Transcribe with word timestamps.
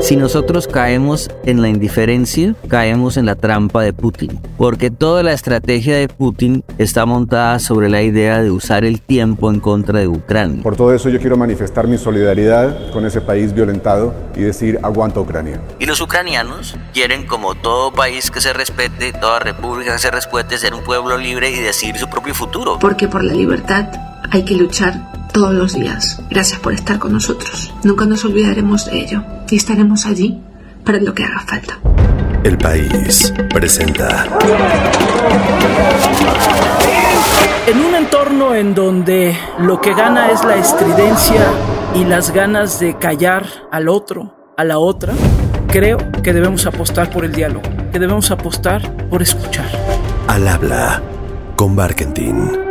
Si 0.00 0.16
nosotros 0.16 0.66
caemos 0.66 1.30
en 1.44 1.60
la 1.60 1.68
indiferencia, 1.68 2.54
caemos 2.68 3.18
en 3.18 3.26
la 3.26 3.36
trampa 3.36 3.82
de 3.82 3.92
Putin, 3.92 4.40
porque 4.56 4.90
toda 4.90 5.22
la 5.22 5.32
estrategia 5.32 5.96
de 5.96 6.08
Putin 6.08 6.64
está 6.78 7.04
montada 7.04 7.58
sobre 7.58 7.90
la 7.90 8.00
idea 8.00 8.42
de 8.42 8.50
usar 8.50 8.84
el 8.84 9.02
tiempo 9.02 9.50
en 9.50 9.60
contra 9.60 10.00
de 10.00 10.08
Ucrania. 10.08 10.62
Por 10.62 10.74
todo 10.74 10.94
eso 10.94 11.10
yo 11.10 11.20
quiero 11.20 11.36
manifestar 11.36 11.86
mi 11.86 11.98
solidaridad 11.98 12.90
con 12.92 13.04
ese 13.04 13.20
país 13.20 13.52
violentado 13.52 14.14
y 14.34 14.40
decir 14.40 14.78
aguanta 14.82 15.20
Ucrania. 15.20 15.60
Y 15.78 15.84
los 15.84 16.00
ucranianos 16.00 16.76
quieren, 16.94 17.26
como 17.26 17.54
todo 17.54 17.92
país 17.92 18.30
que 18.30 18.40
se 18.40 18.54
respete, 18.54 19.12
toda 19.12 19.38
república 19.38 19.92
que 19.92 19.98
se 19.98 20.10
respete, 20.10 20.56
ser 20.56 20.72
un 20.72 20.82
pueblo 20.82 21.18
libre 21.18 21.50
y 21.50 21.60
decidir 21.60 21.98
su 21.98 22.08
propio 22.08 22.34
futuro. 22.34 22.78
Porque 22.80 23.06
por 23.06 23.22
la 23.22 23.34
libertad 23.34 23.90
hay 24.30 24.44
que 24.44 24.54
luchar 24.54 25.19
todos 25.32 25.54
los 25.54 25.74
días. 25.74 26.20
Gracias 26.30 26.60
por 26.60 26.72
estar 26.72 26.98
con 26.98 27.12
nosotros. 27.12 27.72
Nunca 27.84 28.06
nos 28.06 28.24
olvidaremos 28.24 28.86
de 28.86 29.00
ello 29.00 29.22
y 29.48 29.56
estaremos 29.56 30.06
allí 30.06 30.40
para 30.84 31.00
lo 31.00 31.14
que 31.14 31.24
haga 31.24 31.40
falta. 31.40 31.78
El 32.44 32.56
país 32.58 33.32
presenta. 33.52 34.26
En 37.66 37.78
un 37.84 37.94
entorno 37.94 38.54
en 38.54 38.74
donde 38.74 39.36
lo 39.58 39.80
que 39.80 39.94
gana 39.94 40.30
es 40.30 40.42
la 40.44 40.56
estridencia 40.56 41.46
y 41.94 42.04
las 42.04 42.32
ganas 42.32 42.80
de 42.80 42.96
callar 42.98 43.46
al 43.70 43.88
otro, 43.88 44.34
a 44.56 44.64
la 44.64 44.78
otra, 44.78 45.12
creo 45.68 45.98
que 46.22 46.32
debemos 46.32 46.66
apostar 46.66 47.10
por 47.10 47.24
el 47.24 47.32
diálogo, 47.32 47.68
que 47.92 47.98
debemos 47.98 48.30
apostar 48.30 49.08
por 49.08 49.22
escuchar. 49.22 49.68
Al 50.26 50.48
habla 50.48 51.02
con 51.56 51.76
Barkentin. 51.76 52.69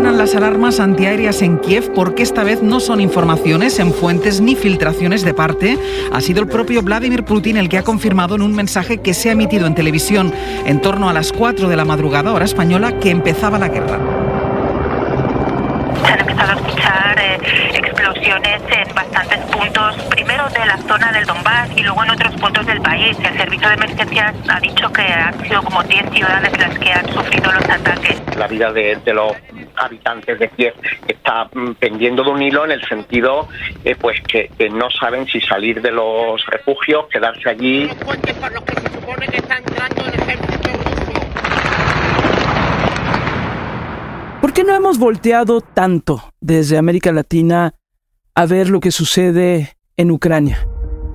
Suenan 0.00 0.16
las 0.16 0.34
alarmas 0.34 0.80
antiaéreas 0.80 1.42
en 1.42 1.58
Kiev 1.58 1.92
porque 1.92 2.22
esta 2.22 2.42
vez 2.42 2.62
no 2.62 2.80
son 2.80 3.02
informaciones 3.02 3.78
en 3.80 3.92
fuentes 3.92 4.40
ni 4.40 4.56
filtraciones 4.56 5.22
de 5.24 5.34
parte. 5.34 5.78
Ha 6.10 6.22
sido 6.22 6.40
el 6.40 6.48
propio 6.48 6.80
Vladimir 6.80 7.22
Putin 7.22 7.58
el 7.58 7.68
que 7.68 7.76
ha 7.76 7.82
confirmado 7.82 8.34
en 8.34 8.40
un 8.40 8.54
mensaje 8.54 9.02
que 9.02 9.12
se 9.12 9.28
ha 9.28 9.32
emitido 9.32 9.66
en 9.66 9.74
televisión 9.74 10.32
en 10.64 10.80
torno 10.80 11.10
a 11.10 11.12
las 11.12 11.34
4 11.34 11.68
de 11.68 11.76
la 11.76 11.84
madrugada 11.84 12.32
hora 12.32 12.46
española 12.46 12.98
que 12.98 13.10
empezaba 13.10 13.58
la 13.58 13.68
guerra. 13.68 14.00
Se 16.02 16.12
han 16.14 16.20
empezado 16.20 16.50
a 16.50 16.54
escuchar 16.54 17.18
eh, 17.18 17.79
en 18.36 18.94
bastantes 18.94 19.38
puntos, 19.46 19.96
primero 20.08 20.48
de 20.50 20.64
la 20.64 20.76
zona 20.86 21.10
del 21.10 21.26
Donbass 21.26 21.68
y 21.76 21.82
luego 21.82 22.04
en 22.04 22.10
otros 22.10 22.32
puntos 22.40 22.64
del 22.64 22.80
país. 22.80 23.16
El 23.18 23.36
servicio 23.36 23.68
de 23.68 23.74
emergencias 23.74 24.34
ha 24.48 24.60
dicho 24.60 24.92
que 24.92 25.02
han 25.02 25.40
sido 25.42 25.62
como 25.62 25.82
10 25.82 26.10
ciudades 26.10 26.58
las 26.58 26.78
que 26.78 26.92
han 26.92 27.08
sufrido 27.12 27.52
los 27.52 27.68
ataques. 27.68 28.22
La 28.36 28.46
vida 28.46 28.72
de, 28.72 28.96
de 29.04 29.14
los 29.14 29.32
habitantes 29.76 30.38
de 30.38 30.48
Kiev 30.50 30.74
está 31.08 31.50
mm, 31.52 31.72
pendiendo 31.80 32.22
de 32.22 32.30
un 32.30 32.40
hilo 32.40 32.64
en 32.64 32.70
el 32.70 32.86
sentido 32.86 33.48
eh, 33.84 33.96
pues 33.96 34.20
que, 34.22 34.48
que, 34.56 34.70
no 34.70 34.88
saben 34.90 35.26
si 35.26 35.40
salir 35.40 35.82
de 35.82 35.90
los 35.90 36.44
refugios, 36.46 37.06
quedarse 37.10 37.50
allí. 37.50 37.88
¿Por 44.40 44.52
qué 44.52 44.64
no 44.64 44.74
hemos 44.74 44.98
volteado 44.98 45.60
tanto 45.60 46.32
desde 46.40 46.78
América 46.78 47.12
Latina 47.12 47.74
a 48.34 48.46
ver 48.46 48.68
lo 48.70 48.80
que 48.80 48.90
sucede 48.90 49.76
en 49.96 50.10
Ucrania? 50.10 50.66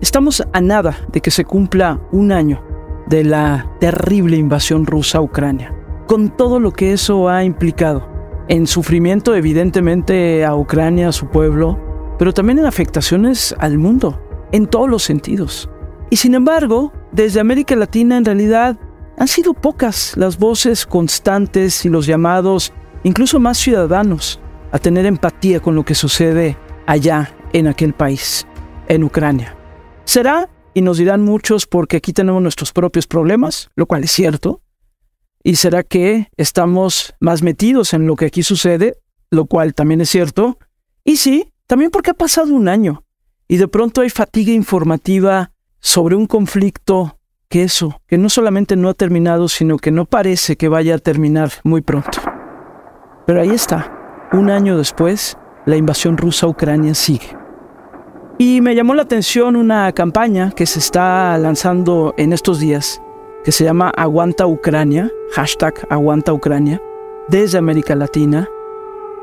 Estamos 0.02 0.44
a 0.54 0.62
nada 0.62 0.98
de 1.12 1.22
que 1.22 1.32
se 1.32 1.46
cumpla 1.46 2.02
un 2.12 2.32
año 2.32 2.64
de 3.08 3.24
la 3.24 3.72
terrible 3.80 4.38
invasión 4.38 4.86
rusa 4.86 5.20
a 5.20 5.22
Ucrania, 5.22 5.74
con 6.08 6.36
todo 6.36 6.60
lo 6.60 6.72
que 6.72 6.94
eso 6.94 7.30
ha 7.30 7.44
implicado 7.44 8.16
en 8.48 8.68
sufrimiento 8.68 9.36
evidentemente 9.36 10.46
a 10.46 10.56
Ucrania, 10.56 11.10
a 11.10 11.14
su 11.14 11.28
pueblo, 11.28 11.80
pero 12.20 12.34
también 12.34 12.60
en 12.60 12.66
afectaciones 12.66 13.56
al 13.60 13.78
mundo, 13.78 14.22
en 14.52 14.68
todos 14.68 14.90
los 14.90 15.04
sentidos. 15.04 15.70
Y 16.10 16.18
sin 16.18 16.36
embargo, 16.36 16.94
desde 17.12 17.40
América 17.40 17.76
Latina 17.76 18.18
en 18.18 18.26
realidad 18.26 18.78
han 19.18 19.28
sido 19.28 19.54
pocas 19.54 20.16
las 20.18 20.38
voces 20.38 20.86
constantes 20.86 21.86
y 21.86 21.90
los 21.90 22.06
llamados, 22.06 22.74
incluso 23.04 23.40
más 23.40 23.58
ciudadanos, 23.58 24.40
a 24.72 24.80
tener 24.80 25.06
empatía 25.06 25.60
con 25.60 25.74
lo 25.74 25.86
que 25.86 25.96
sucede 25.96 26.58
allá 26.86 27.36
en 27.54 27.68
aquel 27.68 27.94
país, 27.94 28.46
en 28.88 29.04
Ucrania. 29.04 29.56
¿Será? 30.06 30.50
Y 30.74 30.82
nos 30.82 30.98
dirán 30.98 31.22
muchos 31.22 31.66
porque 31.66 31.98
aquí 31.98 32.14
tenemos 32.14 32.42
nuestros 32.42 32.72
propios 32.74 33.08
problemas, 33.08 33.70
lo 33.76 33.86
cual 33.86 34.04
es 34.04 34.12
cierto, 34.12 34.62
¿Y 35.48 35.58
será 35.58 35.84
que 35.84 36.32
estamos 36.38 37.14
más 37.20 37.44
metidos 37.44 37.94
en 37.94 38.08
lo 38.08 38.16
que 38.16 38.26
aquí 38.26 38.42
sucede? 38.42 38.98
Lo 39.30 39.46
cual 39.46 39.76
también 39.76 40.02
es 40.02 40.10
cierto. 40.10 40.58
Y 41.04 41.18
sí, 41.18 41.54
también 41.68 41.92
porque 41.92 42.10
ha 42.10 42.16
pasado 42.16 42.52
un 42.52 42.68
año. 42.68 43.04
Y 43.48 43.58
de 43.58 43.68
pronto 43.68 44.02
hay 44.02 44.10
fatiga 44.10 44.52
informativa 44.52 45.52
sobre 45.80 46.16
un 46.16 46.26
conflicto 46.26 47.20
que 47.48 47.62
eso, 47.62 48.02
que 48.08 48.18
no 48.18 48.30
solamente 48.30 48.76
no 48.76 48.90
ha 48.90 48.96
terminado, 48.96 49.48
sino 49.48 49.78
que 49.78 49.92
no 49.92 50.06
parece 50.06 50.56
que 50.56 50.68
vaya 50.68 50.96
a 50.96 50.98
terminar 50.98 51.52
muy 51.64 51.82
pronto. 51.82 52.18
Pero 53.28 53.40
ahí 53.40 53.52
está. 53.52 54.28
Un 54.34 54.50
año 54.50 54.80
después, 54.80 55.38
la 55.66 55.78
invasión 55.78 56.18
rusa 56.18 56.46
a 56.46 56.50
Ucrania 56.50 56.94
sigue. 56.94 57.38
Y 58.38 58.62
me 58.62 58.76
llamó 58.76 58.96
la 58.96 59.04
atención 59.04 59.56
una 59.56 59.92
campaña 59.94 60.52
que 60.52 60.66
se 60.66 60.80
está 60.80 61.38
lanzando 61.38 62.14
en 62.18 62.34
estos 62.34 62.60
días 62.60 63.02
que 63.46 63.52
se 63.52 63.64
llama 63.64 63.92
Aguanta 63.96 64.48
Ucrania, 64.48 65.12
hashtag 65.34 65.76
Aguanta 65.92 66.34
Ucrania, 66.34 66.82
desde 67.28 67.60
América 67.60 67.96
Latina. 67.96 68.50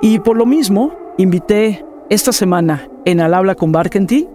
Y 0.01 0.21
por 0.21 0.37
lo 0.37 0.47
mismo, 0.47 0.95
invité 1.19 1.85
esta 2.09 2.31
semana 2.33 2.89
en 3.05 3.21
Al 3.21 3.35
Habla 3.35 3.57
con 3.57 3.73
Barkentin 3.73 4.29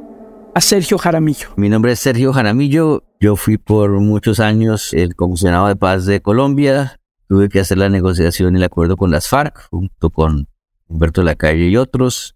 a 0.54 0.60
Sergio 0.60 0.98
Jaramillo. 0.98 1.50
Mi 1.56 1.70
nombre 1.70 1.94
es 1.94 2.00
Sergio 2.00 2.34
Jaramillo. 2.34 3.04
Yo 3.22 3.38
fui 3.38 3.58
por 3.58 3.92
muchos 3.92 4.42
años 4.42 4.94
el 4.94 5.16
comisionado 5.16 5.68
de 5.68 5.78
paz 5.78 6.06
de 6.06 6.22
Colombia. 6.22 7.00
Tuve 7.30 7.48
que 7.48 7.62
hacer 7.62 7.78
la 7.78 7.88
negociación 7.90 8.56
y 8.56 8.58
el 8.58 8.64
acuerdo 8.66 8.98
con 8.98 9.10
las 9.10 9.30
FARC, 9.30 9.70
junto 9.70 10.10
con 10.10 10.50
Humberto 10.88 11.24
Lacalle 11.24 11.68
y 11.68 11.78
otros. 11.78 12.36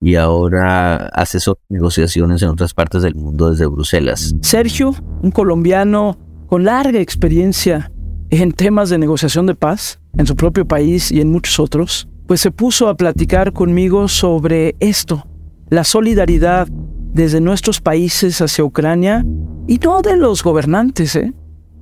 Y 0.00 0.16
ahora 0.16 0.96
asesor 1.12 1.58
negociaciones 1.68 2.42
en 2.42 2.48
otras 2.48 2.74
partes 2.74 3.02
del 3.02 3.14
mundo 3.14 3.50
desde 3.50 3.66
Bruselas. 3.66 4.34
Sergio, 4.40 4.94
un 5.22 5.30
colombiano 5.30 6.18
con 6.48 6.64
larga 6.64 6.98
experiencia 6.98 7.92
en 8.30 8.52
temas 8.52 8.90
de 8.90 8.98
negociación 8.98 9.46
de 9.46 9.54
paz 9.54 10.00
en 10.16 10.26
su 10.26 10.34
propio 10.34 10.66
país 10.66 11.12
y 11.12 11.20
en 11.20 11.30
muchos 11.30 11.60
otros, 11.60 12.08
pues 12.26 12.40
se 12.40 12.50
puso 12.50 12.88
a 12.88 12.96
platicar 12.96 13.52
conmigo 13.52 14.08
sobre 14.08 14.74
esto, 14.80 15.26
la 15.68 15.84
solidaridad 15.84 16.66
desde 17.12 17.40
nuestros 17.40 17.80
países 17.80 18.40
hacia 18.40 18.64
Ucrania 18.64 19.24
y 19.68 19.78
no 19.78 20.00
de 20.00 20.16
los 20.16 20.42
gobernantes, 20.42 21.14
¿eh? 21.14 21.34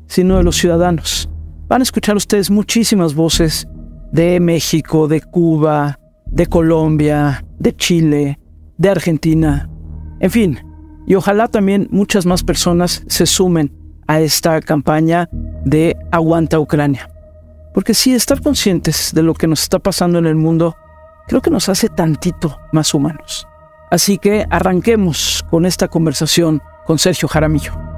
sino 0.09 0.39
de 0.39 0.43
los 0.43 0.57
ciudadanos. 0.57 1.31
Van 1.69 1.83
a 1.83 1.85
escuchar 1.85 2.17
ustedes 2.17 2.51
muchísimas 2.51 3.15
voces 3.15 3.69
de 4.11 4.41
México, 4.41 5.07
de 5.07 5.21
Cuba, 5.21 6.00
de 6.31 6.47
Colombia, 6.47 7.45
de 7.59 7.75
Chile, 7.77 8.39
de 8.79 8.89
Argentina, 8.89 9.69
en 10.21 10.31
fin, 10.31 10.59
y 11.07 11.15
ojalá 11.15 11.49
también 11.49 11.89
muchas 11.91 12.27
más 12.27 12.45
personas 12.45 13.03
se 13.09 13.27
sumen 13.27 13.73
a 14.07 14.21
esta 14.21 14.61
campaña 14.61 15.29
de 15.65 15.97
Aguanta 16.11 16.61
Ucrania. 16.61 17.11
Porque 17.75 17.95
sí, 17.95 18.15
estar 18.15 18.41
conscientes 18.41 19.13
de 19.15 19.23
lo 19.23 19.35
que 19.35 19.47
nos 19.47 19.63
está 19.63 19.79
pasando 19.79 20.19
en 20.19 20.27
el 20.27 20.35
mundo 20.35 20.77
creo 21.27 21.41
que 21.41 21.51
nos 21.51 21.69
hace 21.69 21.89
tantito 21.89 22.59
más 22.73 22.93
humanos. 22.93 23.47
Así 23.91 24.19
que 24.19 24.47
arranquemos 24.51 25.45
con 25.49 25.65
esta 25.65 25.89
conversación 25.89 26.61
con 26.85 26.99
Sergio 26.99 27.29
Jaramillo. 27.29 27.90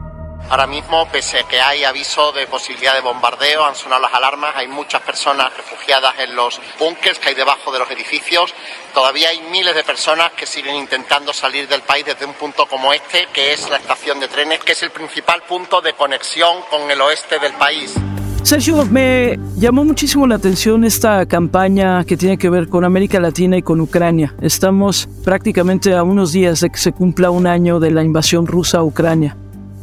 Ahora 0.48 0.66
mismo, 0.66 1.08
pese 1.10 1.38
a 1.38 1.42
que 1.44 1.60
hay 1.60 1.84
aviso 1.84 2.30
de 2.32 2.46
posibilidad 2.46 2.94
de 2.94 3.00
bombardeo, 3.00 3.64
han 3.64 3.74
sonado 3.74 4.02
las 4.02 4.12
alarmas, 4.12 4.54
hay 4.54 4.68
muchas 4.68 5.00
personas 5.00 5.56
refugiadas 5.56 6.14
en 6.18 6.36
los 6.36 6.60
búnkers 6.78 7.18
que 7.18 7.30
hay 7.30 7.34
debajo 7.34 7.72
de 7.72 7.78
los 7.78 7.90
edificios. 7.90 8.52
Todavía 8.92 9.30
hay 9.30 9.40
miles 9.50 9.74
de 9.74 9.82
personas 9.82 10.32
que 10.32 10.46
siguen 10.46 10.76
intentando 10.76 11.32
salir 11.32 11.66
del 11.68 11.80
país 11.82 12.04
desde 12.04 12.26
un 12.26 12.34
punto 12.34 12.66
como 12.66 12.92
este, 12.92 13.28
que 13.32 13.54
es 13.54 13.70
la 13.70 13.76
estación 13.76 14.20
de 14.20 14.28
trenes, 14.28 14.60
que 14.60 14.72
es 14.72 14.82
el 14.82 14.90
principal 14.90 15.42
punto 15.42 15.80
de 15.80 15.94
conexión 15.94 16.62
con 16.68 16.90
el 16.90 17.00
oeste 17.00 17.38
del 17.38 17.54
país. 17.54 17.94
Sergio, 18.42 18.84
me 18.86 19.38
llamó 19.56 19.84
muchísimo 19.84 20.26
la 20.26 20.34
atención 20.34 20.84
esta 20.84 21.24
campaña 21.26 22.04
que 22.04 22.16
tiene 22.16 22.36
que 22.36 22.50
ver 22.50 22.68
con 22.68 22.84
América 22.84 23.20
Latina 23.20 23.56
y 23.56 23.62
con 23.62 23.80
Ucrania. 23.80 24.34
Estamos 24.42 25.08
prácticamente 25.24 25.94
a 25.94 26.02
unos 26.02 26.32
días 26.32 26.60
de 26.60 26.70
que 26.70 26.78
se 26.78 26.92
cumpla 26.92 27.30
un 27.30 27.46
año 27.46 27.78
de 27.78 27.92
la 27.92 28.02
invasión 28.02 28.46
rusa 28.46 28.78
a 28.78 28.82
Ucrania. 28.82 29.36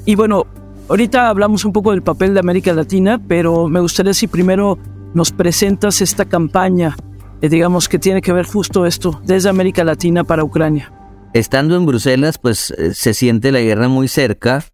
Y 0.09 0.15
bueno, 0.15 0.47
ahorita 0.89 1.29
hablamos 1.29 1.65
un 1.65 1.71
poco 1.71 1.91
del 1.91 2.01
papel 2.01 2.33
de 2.33 2.39
América 2.39 2.73
Latina, 2.73 3.21
pero 3.27 3.67
me 3.67 3.79
gustaría 3.79 4.15
si 4.15 4.25
primero 4.25 4.79
nos 5.13 5.31
presentas 5.31 6.01
esta 6.01 6.25
campaña, 6.25 6.97
eh, 7.43 7.47
digamos 7.47 7.87
que 7.87 7.99
tiene 7.99 8.19
que 8.19 8.33
ver 8.33 8.47
justo 8.47 8.87
esto, 8.87 9.21
desde 9.23 9.49
América 9.49 9.83
Latina 9.83 10.23
para 10.23 10.43
Ucrania. 10.43 10.91
Estando 11.35 11.75
en 11.75 11.85
Bruselas, 11.85 12.39
pues 12.39 12.71
eh, 12.71 12.95
se 12.95 13.13
siente 13.13 13.51
la 13.51 13.59
guerra 13.59 13.87
muy 13.87 14.07
cerca 14.07 14.65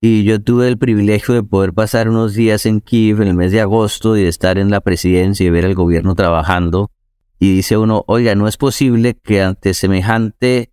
y 0.00 0.22
yo 0.22 0.40
tuve 0.40 0.68
el 0.68 0.78
privilegio 0.78 1.34
de 1.34 1.42
poder 1.42 1.72
pasar 1.72 2.08
unos 2.08 2.34
días 2.34 2.64
en 2.64 2.80
Kiev 2.80 3.20
en 3.20 3.26
el 3.26 3.34
mes 3.34 3.50
de 3.50 3.62
agosto 3.62 4.16
y 4.16 4.22
de 4.22 4.28
estar 4.28 4.58
en 4.58 4.70
la 4.70 4.80
presidencia 4.80 5.44
y 5.44 5.50
ver 5.50 5.64
al 5.64 5.74
gobierno 5.74 6.14
trabajando. 6.14 6.92
Y 7.40 7.52
dice 7.52 7.76
uno, 7.78 8.04
oiga, 8.06 8.36
no 8.36 8.46
es 8.46 8.56
posible 8.56 9.18
que 9.20 9.42
ante 9.42 9.74
semejante 9.74 10.70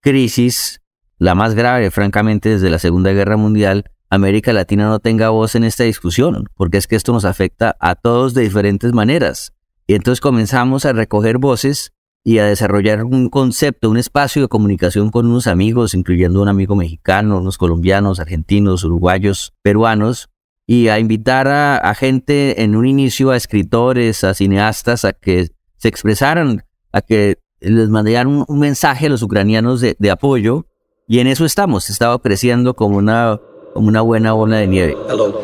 crisis 0.00 0.83
la 1.18 1.34
más 1.34 1.54
grave, 1.54 1.90
francamente, 1.90 2.50
desde 2.50 2.70
la 2.70 2.78
Segunda 2.78 3.12
Guerra 3.12 3.36
Mundial, 3.36 3.84
América 4.10 4.52
Latina 4.52 4.86
no 4.86 5.00
tenga 5.00 5.30
voz 5.30 5.54
en 5.54 5.64
esta 5.64 5.84
discusión, 5.84 6.48
porque 6.54 6.78
es 6.78 6.86
que 6.86 6.96
esto 6.96 7.12
nos 7.12 7.24
afecta 7.24 7.76
a 7.80 7.94
todos 7.94 8.34
de 8.34 8.42
diferentes 8.42 8.92
maneras. 8.92 9.52
Y 9.86 9.94
entonces 9.94 10.20
comenzamos 10.20 10.84
a 10.84 10.92
recoger 10.92 11.38
voces 11.38 11.92
y 12.22 12.38
a 12.38 12.46
desarrollar 12.46 13.04
un 13.04 13.28
concepto, 13.28 13.90
un 13.90 13.98
espacio 13.98 14.42
de 14.42 14.48
comunicación 14.48 15.10
con 15.10 15.26
unos 15.26 15.46
amigos, 15.46 15.94
incluyendo 15.94 16.40
un 16.40 16.48
amigo 16.48 16.74
mexicano, 16.74 17.38
unos 17.38 17.58
colombianos, 17.58 18.18
argentinos, 18.18 18.82
uruguayos, 18.82 19.52
peruanos, 19.62 20.30
y 20.66 20.88
a 20.88 20.98
invitar 20.98 21.48
a, 21.48 21.94
gente 21.94 22.62
en 22.62 22.74
un 22.74 22.86
inicio, 22.86 23.30
a 23.30 23.36
escritores, 23.36 24.24
a 24.24 24.32
cineastas, 24.32 25.04
a 25.04 25.12
que 25.12 25.50
se 25.76 25.88
expresaran, 25.88 26.64
a 26.92 27.02
que 27.02 27.38
les 27.60 27.90
mandaran 27.90 28.44
un, 28.48 28.58
mensaje 28.58 29.06
a 29.06 29.10
los 29.10 29.22
ucranianos 29.22 29.82
de, 29.82 29.94
de, 29.98 30.10
apoyo, 30.10 30.66
y 31.06 31.18
en 31.18 31.26
eso 31.26 31.44
estamos, 31.44 31.90
estaba 31.90 32.18
creciendo 32.18 32.74
como 32.74 32.96
una, 32.96 33.38
como 33.74 33.88
una 33.88 34.00
buena 34.00 34.32
bola 34.32 34.56
de 34.56 34.66
nieve. 34.66 34.96
Hello, 35.08 35.34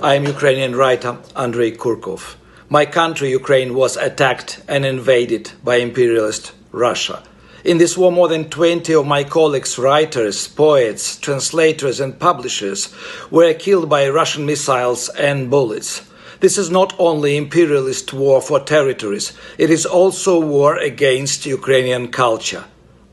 I'm 0.00 0.24
Ukrainian 0.24 0.76
writer 0.76 1.16
Andrei 1.34 1.72
Kurkov. 1.72 2.36
My 2.70 2.86
country, 2.86 3.34
Ukraine, 3.34 3.74
was 3.74 3.96
attacked 3.96 4.62
and 4.68 4.84
invaded 4.84 5.50
by 5.64 5.76
imperialist 5.76 6.52
Russia. 6.70 7.22
In 7.64 7.78
this 7.78 7.98
war, 7.98 8.12
more 8.12 8.28
than 8.28 8.48
20 8.48 8.94
of 8.94 9.06
my 9.06 9.24
colleagues, 9.24 9.78
writers, 9.78 10.46
poets, 10.46 11.18
translators, 11.18 11.98
and 11.98 12.18
publishers, 12.18 12.94
were 13.30 13.52
killed 13.54 13.88
by 13.88 14.08
Russian 14.08 14.46
missiles 14.46 15.08
and 15.18 15.50
bullets. 15.50 16.02
This 16.40 16.56
is 16.56 16.70
not 16.70 16.94
only 16.98 17.36
imperialist 17.36 18.12
war 18.12 18.40
for 18.40 18.60
territories, 18.60 19.32
it 19.58 19.70
is 19.70 19.84
also 19.84 20.38
war 20.38 20.76
against 20.76 21.46
Ukrainian 21.46 22.12
culture. 22.12 22.64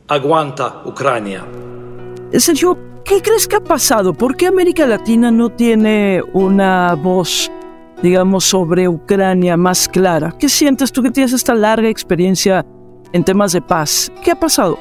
Aguanta 0.07 0.85
Ucrania. 0.85 1.94
Sergio, 2.33 2.77
¿qué 3.03 3.21
crees 3.21 3.47
que 3.47 3.55
ha 3.55 3.63
pasado? 3.63 4.13
¿Por 4.13 4.35
qué 4.35 4.47
América 4.47 4.85
Latina 4.85 5.31
no 5.31 5.49
tiene 5.49 6.21
una 6.33 6.95
voz 6.95 7.49
digamos, 8.01 8.45
sobre 8.45 8.87
Ucrania 8.87 9.57
más 9.57 9.87
clara. 9.87 10.35
¿Qué 10.39 10.49
sientes 10.49 10.91
tú 10.91 11.03
que 11.03 11.11
tienes 11.11 11.33
esta 11.33 11.53
larga 11.53 11.89
experiencia 11.89 12.65
en 13.13 13.23
temas 13.23 13.51
de 13.51 13.61
paz? 13.61 14.11
¿Qué 14.23 14.31
ha 14.31 14.39
pasado? 14.39 14.77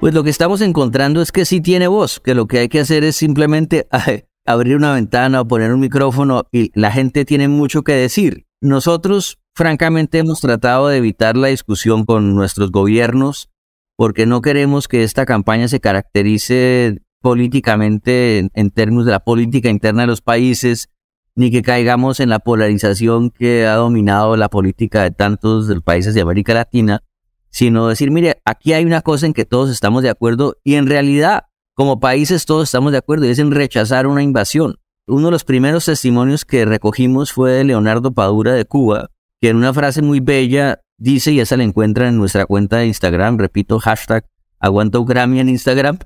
Pues 0.00 0.14
lo 0.14 0.22
que 0.22 0.30
estamos 0.30 0.60
encontrando 0.60 1.22
es 1.22 1.32
que 1.32 1.44
sí 1.44 1.60
tiene 1.60 1.88
voz, 1.88 2.20
que 2.20 2.34
lo 2.34 2.46
que 2.46 2.60
hay 2.60 2.68
que 2.68 2.80
hacer 2.80 3.04
es 3.04 3.16
simplemente 3.16 3.88
abrir 4.46 4.76
una 4.76 4.94
ventana 4.94 5.40
o 5.40 5.48
poner 5.48 5.72
un 5.72 5.80
micrófono 5.80 6.44
y 6.52 6.70
la 6.78 6.92
gente 6.92 7.24
tiene 7.24 7.48
mucho 7.48 7.82
que 7.82 7.94
decir. 7.94 8.46
Nosotros, 8.60 9.38
francamente, 9.54 10.18
hemos 10.18 10.40
tratado 10.40 10.88
de 10.88 10.98
evitar 10.98 11.36
la 11.36 11.48
discusión 11.48 12.04
con 12.04 12.34
nuestros 12.34 12.70
gobiernos 12.70 13.48
porque 13.96 14.26
no 14.26 14.42
queremos 14.42 14.88
que 14.88 15.02
esta 15.02 15.26
campaña 15.26 15.68
se 15.68 15.80
caracterice 15.80 17.00
políticamente 17.20 18.50
en, 18.52 18.70
términos 18.70 19.06
de 19.06 19.12
la 19.12 19.20
política 19.20 19.70
interna 19.70 20.02
de 20.02 20.08
los 20.08 20.20
países, 20.20 20.90
ni 21.34 21.50
que 21.50 21.62
caigamos 21.62 22.20
en 22.20 22.28
la 22.28 22.38
polarización 22.38 23.30
que 23.30 23.66
ha 23.66 23.74
dominado 23.76 24.36
la 24.36 24.48
política 24.48 25.02
de 25.02 25.10
tantos 25.10 25.72
países 25.82 26.14
de 26.14 26.20
América 26.20 26.54
Latina, 26.54 27.02
sino 27.50 27.88
decir, 27.88 28.10
mire, 28.10 28.42
aquí 28.44 28.72
hay 28.72 28.84
una 28.84 29.00
cosa 29.00 29.26
en 29.26 29.32
que 29.32 29.44
todos 29.44 29.70
estamos 29.70 30.02
de 30.02 30.10
acuerdo 30.10 30.56
y 30.64 30.74
en 30.74 30.86
realidad 30.86 31.44
como 31.74 31.98
países 31.98 32.46
todos 32.46 32.64
estamos 32.64 32.92
de 32.92 32.98
acuerdo 32.98 33.26
y 33.26 33.30
es 33.30 33.38
en 33.38 33.50
rechazar 33.50 34.06
una 34.06 34.22
invasión. 34.22 34.76
Uno 35.06 35.26
de 35.26 35.32
los 35.32 35.44
primeros 35.44 35.84
testimonios 35.84 36.44
que 36.44 36.64
recogimos 36.64 37.32
fue 37.32 37.52
de 37.52 37.64
Leonardo 37.64 38.12
Padura 38.12 38.52
de 38.52 38.64
Cuba, 38.64 39.10
que 39.40 39.48
en 39.48 39.56
una 39.56 39.74
frase 39.74 40.02
muy 40.02 40.20
bella 40.20 40.80
dice, 41.04 41.32
y 41.32 41.40
esa 41.40 41.56
la 41.56 41.64
encuentran 41.64 42.08
en 42.08 42.18
nuestra 42.18 42.46
cuenta 42.46 42.78
de 42.78 42.86
Instagram, 42.86 43.36
repito, 43.36 43.78
hashtag 43.78 44.24
aguanta 44.58 44.98
Ucrania 44.98 45.42
en 45.42 45.50
Instagram, 45.50 45.98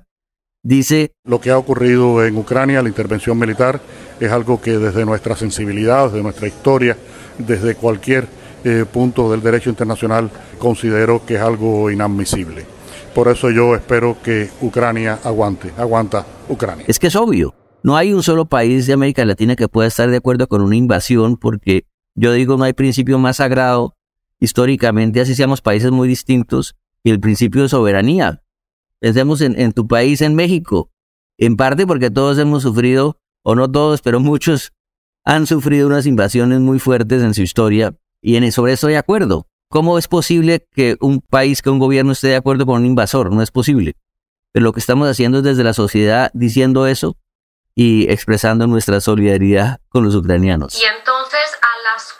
dice... 0.61 1.13
Lo 1.23 1.39
que 1.39 1.51
ha 1.51 1.57
ocurrido 1.57 2.25
en 2.25 2.35
Ucrania, 2.35 2.81
la 2.81 2.89
intervención 2.89 3.39
militar, 3.39 3.79
es 4.19 4.29
algo 4.29 4.61
que 4.61 4.77
desde 4.77 5.05
nuestra 5.05 5.37
sensibilidad, 5.37 6.07
desde 6.07 6.21
nuestra 6.21 6.47
historia, 6.47 6.97
desde 7.37 7.75
cualquier 7.75 8.27
eh, 8.65 8.83
punto 8.91 9.31
del 9.31 9.41
derecho 9.41 9.69
internacional, 9.69 10.29
considero 10.57 11.25
que 11.25 11.35
es 11.35 11.41
algo 11.41 11.89
inadmisible. 11.89 12.65
Por 13.15 13.29
eso 13.29 13.49
yo 13.49 13.75
espero 13.75 14.17
que 14.21 14.49
Ucrania 14.61 15.19
aguante, 15.23 15.71
aguanta 15.77 16.25
Ucrania. 16.49 16.83
Es 16.89 16.99
que 16.99 17.07
es 17.07 17.15
obvio, 17.15 17.55
no 17.83 17.95
hay 17.95 18.11
un 18.11 18.21
solo 18.21 18.45
país 18.45 18.85
de 18.85 18.93
América 18.93 19.23
Latina 19.23 19.55
que 19.55 19.69
pueda 19.69 19.87
estar 19.87 20.09
de 20.09 20.17
acuerdo 20.17 20.47
con 20.47 20.61
una 20.61 20.75
invasión 20.75 21.37
porque 21.37 21.85
yo 22.15 22.33
digo 22.33 22.57
no 22.57 22.65
hay 22.65 22.73
principio 22.73 23.17
más 23.17 23.37
sagrado 23.37 23.95
históricamente, 24.39 25.21
así 25.21 25.35
seamos 25.35 25.61
países 25.61 25.91
muy 25.91 26.07
distintos, 26.07 26.75
y 27.03 27.11
el 27.11 27.19
principio 27.19 27.63
de 27.63 27.69
soberanía. 27.69 28.43
Pensemos 28.99 29.41
en, 29.41 29.71
tu 29.71 29.87
país, 29.87 30.21
en 30.21 30.35
México, 30.35 30.91
en 31.37 31.55
parte 31.55 31.87
porque 31.87 32.11
todos 32.11 32.37
hemos 32.37 32.63
sufrido 32.63 33.17
o 33.43 33.55
no 33.55 33.71
todos, 33.71 34.01
pero 34.01 34.19
muchos 34.19 34.73
han 35.23 35.47
sufrido 35.47 35.87
unas 35.87 36.05
invasiones 36.05 36.59
muy 36.59 36.79
fuertes 36.79 37.23
en 37.23 37.33
su 37.33 37.41
historia 37.41 37.95
y 38.21 38.35
en, 38.35 38.51
sobre 38.51 38.73
eso 38.73 38.87
de 38.87 38.97
acuerdo. 38.97 39.47
¿Cómo 39.69 39.97
es 39.97 40.07
posible 40.07 40.67
que 40.71 40.97
un 40.99 41.21
país, 41.21 41.61
que 41.61 41.69
un 41.69 41.79
gobierno 41.79 42.11
esté 42.11 42.29
de 42.29 42.35
acuerdo 42.35 42.65
con 42.65 42.81
un 42.81 42.87
invasor? 42.87 43.31
No 43.31 43.41
es 43.41 43.51
posible. 43.51 43.95
Pero 44.51 44.63
lo 44.63 44.73
que 44.73 44.79
estamos 44.79 45.07
haciendo 45.07 45.37
es 45.37 45.43
desde 45.43 45.63
la 45.63 45.73
sociedad 45.73 46.31
diciendo 46.33 46.87
eso 46.87 47.17
y 47.75 48.11
expresando 48.11 48.67
nuestra 48.67 48.99
solidaridad 48.99 49.79
con 49.87 50.03
los 50.03 50.15
ucranianos. 50.15 50.73
Y 50.73 50.85
entonces 50.97 51.18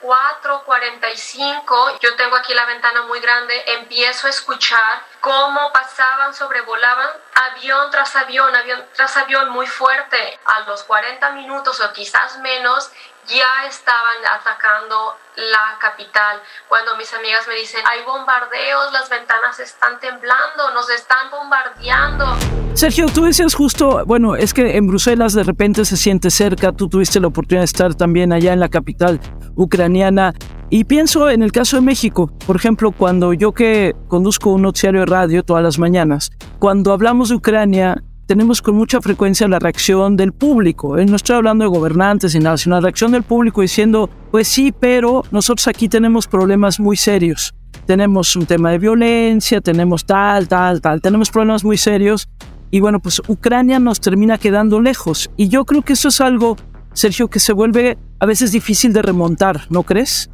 4.45, 0.02 2.00
yo 2.00 2.16
tengo 2.16 2.36
aquí 2.36 2.54
la 2.54 2.66
ventana 2.66 3.04
muy 3.04 3.20
grande, 3.20 3.54
empiezo 3.80 4.28
a 4.28 4.30
escuchar 4.30 5.04
cómo 5.20 5.72
pasaban, 5.74 6.34
sobrevolaban 6.34 7.10
avión 7.34 7.92
tras 7.92 8.16
avión, 8.16 8.56
avión 8.56 8.84
tras 8.96 9.16
avión 9.18 9.50
muy 9.50 9.68
fuerte. 9.68 10.40
A 10.46 10.62
los 10.62 10.84
40 10.84 11.32
minutos 11.32 11.80
o 11.82 11.94
quizás 11.94 12.40
menos, 12.40 12.92
ya 13.28 13.68
estaban 13.68 14.26
atacando 14.26 15.18
la 15.36 15.78
capital. 15.80 16.42
Cuando 16.68 16.96
mis 16.98 17.14
amigas 17.14 17.48
me 17.48 17.56
dicen, 17.56 17.82
hay 17.88 18.04
bombardeos, 18.04 18.92
las 18.92 19.10
ventanas 19.10 19.60
están 19.60 20.00
temblando, 20.00 20.72
nos 20.74 20.90
están 20.90 21.30
bombardeando. 21.30 22.38
Sergio, 22.74 23.08
tú 23.14 23.26
decías 23.26 23.54
justo, 23.54 24.04
bueno, 24.06 24.36
es 24.36 24.54
que 24.54 24.78
en 24.78 24.88
Bruselas 24.88 25.34
de 25.34 25.44
repente 25.44 25.86
se 25.86 25.98
siente 25.98 26.32
cerca, 26.32 26.72
tú 26.72 26.88
tuviste 26.88 27.20
la 27.20 27.28
oportunidad 27.28 27.62
de 27.62 27.66
estar 27.66 27.94
también 27.94 28.32
allá 28.32 28.54
en 28.54 28.60
la 28.60 28.70
capital 28.70 29.20
ucraniana. 29.60 30.34
Y 30.70 30.86
pienso 30.86 31.30
en 31.30 31.44
el 31.44 31.52
caso 31.52 31.76
de 31.76 31.82
México, 31.82 32.32
por 32.48 32.56
ejemplo, 32.56 32.92
cuando 32.92 33.34
yo 33.34 33.52
que 33.52 33.96
conduzco 34.08 34.52
un 34.52 34.62
noticiario 34.62 35.02
de 35.02 35.06
radio 35.06 35.44
todas 35.44 35.64
las 35.64 35.78
mañanas, 35.78 36.32
cuando 36.60 36.94
hablamos 36.94 37.30
de 37.30 37.36
Ucrania, 37.36 38.02
tenemos 38.26 38.62
con 38.62 38.76
mucha 38.76 39.02
frecuencia 39.02 39.48
la 39.48 39.58
reacción 39.58 40.16
del 40.16 40.32
público. 40.34 40.96
No 40.96 41.16
estoy 41.16 41.36
hablando 41.36 41.64
de 41.64 41.70
gobernantes 41.70 42.36
ni 42.36 42.42
nada, 42.42 42.58
sino 42.58 42.76
la 42.76 42.82
reacción 42.82 43.12
del 43.12 43.24
público 43.24 43.62
diciendo, 43.62 44.10
pues 44.32 44.48
sí, 44.48 44.72
pero 44.72 45.24
nosotros 45.32 45.68
aquí 45.68 45.90
tenemos 45.90 46.28
problemas 46.28 46.80
muy 46.80 46.96
serios. 46.96 47.56
Tenemos 47.88 48.36
un 48.36 48.46
tema 48.46 48.70
de 48.70 48.78
violencia, 48.78 49.62
tenemos 49.62 50.06
tal, 50.06 50.48
tal, 50.48 50.80
tal, 50.80 51.02
tenemos 51.02 51.32
problemas 51.32 51.64
muy 51.64 51.78
serios. 51.78 52.30
Y 52.70 52.80
bueno, 52.80 53.00
pues 53.00 53.20
Ucrania 53.28 53.80
nos 53.80 54.00
termina 54.00 54.38
quedando 54.38 54.80
lejos. 54.80 55.32
Y 55.36 55.50
yo 55.50 55.66
creo 55.66 55.82
que 55.82 55.94
eso 55.94 56.10
es 56.10 56.22
algo, 56.22 56.56
Sergio, 56.94 57.30
que 57.30 57.40
se 57.40 57.52
vuelve 57.52 57.98
a 58.20 58.26
veces 58.26 58.52
difícil 58.52 58.94
de 58.94 59.02
remontar, 59.02 59.62
¿no 59.70 59.84
crees? 59.84 60.30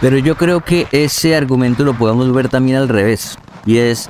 Pero 0.00 0.18
yo 0.18 0.36
creo 0.36 0.60
que 0.64 0.86
ese 0.92 1.34
argumento 1.34 1.84
lo 1.84 1.94
podemos 1.94 2.32
ver 2.32 2.48
también 2.48 2.78
al 2.78 2.88
revés. 2.88 3.36
Y 3.66 3.78
es, 3.78 4.08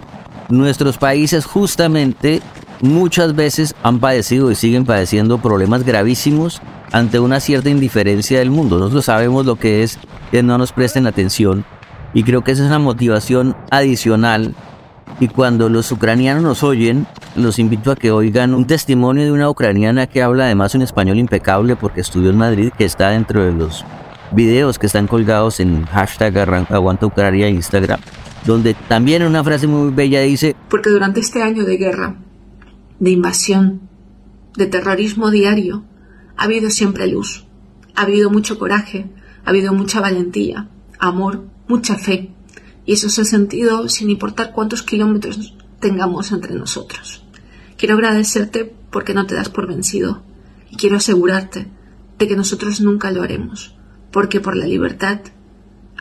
nuestros 0.50 0.98
países 0.98 1.46
justamente 1.46 2.42
muchas 2.80 3.34
veces 3.34 3.74
han 3.82 3.98
padecido 3.98 4.50
y 4.50 4.54
siguen 4.54 4.84
padeciendo 4.84 5.38
problemas 5.38 5.84
gravísimos 5.84 6.60
ante 6.92 7.18
una 7.18 7.40
cierta 7.40 7.70
indiferencia 7.70 8.38
del 8.38 8.50
mundo. 8.50 8.78
Nosotros 8.78 9.06
sabemos 9.06 9.46
lo 9.46 9.56
que 9.56 9.82
es 9.82 9.98
que 10.30 10.42
no 10.42 10.58
nos 10.58 10.72
presten 10.72 11.06
atención 11.06 11.64
y 12.14 12.22
creo 12.22 12.42
que 12.42 12.52
esa 12.52 12.62
es 12.62 12.68
una 12.68 12.78
motivación 12.78 13.56
adicional. 13.70 14.54
Y 15.20 15.28
cuando 15.28 15.68
los 15.68 15.90
ucranianos 15.90 16.42
nos 16.42 16.62
oyen, 16.62 17.06
los 17.34 17.58
invito 17.58 17.90
a 17.90 17.96
que 17.96 18.10
oigan 18.12 18.54
un 18.54 18.66
testimonio 18.66 19.24
de 19.24 19.32
una 19.32 19.50
ucraniana 19.50 20.06
que 20.06 20.22
habla 20.22 20.44
además 20.44 20.74
un 20.74 20.82
español 20.82 21.18
impecable 21.18 21.74
porque 21.74 22.00
estudió 22.00 22.30
en 22.30 22.38
Madrid, 22.38 22.72
que 22.76 22.84
está 22.84 23.10
dentro 23.10 23.44
de 23.44 23.52
los 23.52 23.84
videos 24.30 24.78
que 24.78 24.86
están 24.86 25.06
colgados 25.06 25.60
en 25.60 25.86
hashtag 25.86 26.36
Aguanta 26.70 27.06
Ucrania 27.06 27.48
Instagram, 27.48 28.00
donde 28.44 28.74
también 28.74 29.22
una 29.22 29.42
frase 29.42 29.66
muy 29.66 29.90
bella 29.90 30.20
dice, 30.20 30.54
porque 30.68 30.90
durante 30.90 31.20
este 31.20 31.42
año 31.42 31.64
de 31.64 31.76
guerra 31.76 32.16
de 33.00 33.10
invasión, 33.10 33.88
de 34.56 34.66
terrorismo 34.66 35.30
diario, 35.30 35.84
ha 36.36 36.44
habido 36.44 36.70
siempre 36.70 37.06
luz, 37.06 37.46
ha 37.94 38.02
habido 38.02 38.30
mucho 38.30 38.58
coraje, 38.58 39.06
ha 39.44 39.50
habido 39.50 39.72
mucha 39.72 40.00
valentía, 40.00 40.68
amor, 40.98 41.46
mucha 41.68 41.96
fe, 41.96 42.30
y 42.88 42.94
eso 42.94 43.10
se 43.10 43.20
ha 43.20 43.24
sentido 43.26 43.86
sin 43.90 44.08
importar 44.08 44.52
cuántos 44.54 44.82
kilómetros 44.82 45.54
tengamos 45.78 46.32
entre 46.32 46.54
nosotros. 46.54 47.22
Quiero 47.76 47.96
agradecerte 47.96 48.74
porque 48.90 49.12
no 49.12 49.26
te 49.26 49.34
das 49.34 49.50
por 49.50 49.68
vencido, 49.68 50.22
y 50.70 50.76
quiero 50.76 50.96
asegurarte 50.96 51.68
de 52.18 52.26
que 52.26 52.34
nosotros 52.34 52.80
nunca 52.80 53.10
lo 53.10 53.22
haremos, 53.22 53.76
porque 54.10 54.40
por 54.40 54.56
la 54.56 54.64
libertad 54.64 55.20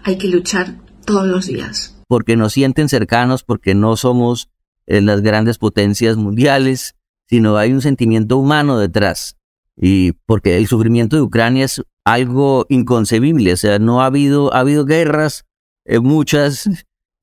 hay 0.06 0.18
que 0.18 0.30
luchar 0.30 0.78
todos 1.04 1.28
los 1.28 1.48
días. 1.48 2.00
Porque 2.08 2.38
nos 2.38 2.54
sienten 2.54 2.88
cercanos, 2.88 3.44
porque 3.44 3.76
no 3.76 3.98
somos 3.98 4.50
en 4.86 5.08
las 5.08 5.20
grandes 5.20 5.58
potencias 5.58 6.16
mundiales, 6.16 6.96
sino 7.26 7.58
hay 7.58 7.74
un 7.74 7.82
sentimiento 7.82 8.38
humano 8.38 8.80
detrás. 8.80 9.36
Y 9.76 10.14
porque 10.26 10.56
el 10.56 10.68
sufrimiento 10.68 11.18
de 11.18 11.24
Ucrania 11.24 11.66
es 11.66 11.84
algo 12.06 12.66
inconcebible, 12.70 13.52
o 13.52 13.58
sea, 13.58 13.78
no 13.78 14.02
ha 14.02 14.06
habido, 14.06 14.54
ha 14.54 14.60
habido 14.62 14.86
guerras, 14.86 15.44
eh, 15.88 16.00
muchas 16.00 16.70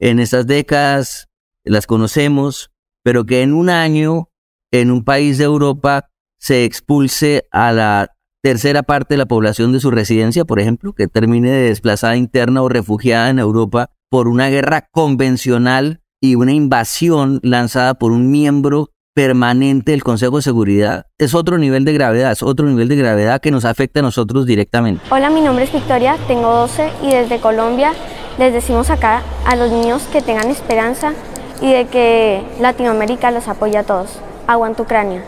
en 0.00 0.18
estas 0.18 0.46
décadas, 0.46 1.28
las 1.64 1.86
conocemos, 1.86 2.70
pero 3.02 3.24
que 3.24 3.42
en 3.42 3.52
un 3.52 3.70
año, 3.70 4.30
en 4.72 4.90
un 4.90 5.04
país 5.04 5.38
de 5.38 5.44
Europa, 5.44 6.10
se 6.38 6.64
expulse 6.64 7.46
a 7.52 7.72
la 7.72 8.08
tercera 8.42 8.82
parte 8.82 9.14
de 9.14 9.18
la 9.18 9.26
población 9.26 9.72
de 9.72 9.80
su 9.80 9.90
residencia, 9.90 10.44
por 10.44 10.60
ejemplo, 10.60 10.92
que 10.92 11.08
termine 11.08 11.50
de 11.50 11.68
desplazada 11.68 12.16
interna 12.16 12.62
o 12.62 12.68
refugiada 12.68 13.30
en 13.30 13.38
Europa 13.38 13.90
por 14.10 14.28
una 14.28 14.48
guerra 14.48 14.86
convencional 14.90 16.00
y 16.20 16.34
una 16.34 16.52
invasión 16.52 17.40
lanzada 17.42 17.94
por 17.94 18.12
un 18.12 18.30
miembro 18.30 18.90
permanente 19.14 19.92
del 19.92 20.02
Consejo 20.02 20.36
de 20.36 20.42
Seguridad, 20.42 21.06
es 21.18 21.34
otro 21.34 21.56
nivel 21.56 21.84
de 21.84 21.92
gravedad, 21.92 22.32
es 22.32 22.42
otro 22.42 22.66
nivel 22.66 22.88
de 22.88 22.96
gravedad 22.96 23.40
que 23.40 23.52
nos 23.52 23.64
afecta 23.64 24.00
a 24.00 24.02
nosotros 24.02 24.44
directamente. 24.44 25.02
Hola, 25.10 25.30
mi 25.30 25.40
nombre 25.40 25.64
es 25.64 25.72
Victoria, 25.72 26.16
tengo 26.26 26.52
12 26.52 26.90
y 27.04 27.10
desde 27.10 27.38
Colombia 27.38 27.92
les 28.38 28.52
decimos 28.52 28.90
acá 28.90 29.22
a 29.46 29.56
los 29.56 29.70
niños 29.70 30.02
que 30.12 30.20
tengan 30.20 30.50
esperanza 30.50 31.12
y 31.60 31.72
de 31.72 31.86
que 31.86 32.42
Latinoamérica 32.60 33.30
los 33.30 33.48
apoya 33.48 33.80
a 33.80 33.84
todos. 33.84 34.18
Aguanta 34.46 34.82
Ucrania. 34.82 35.22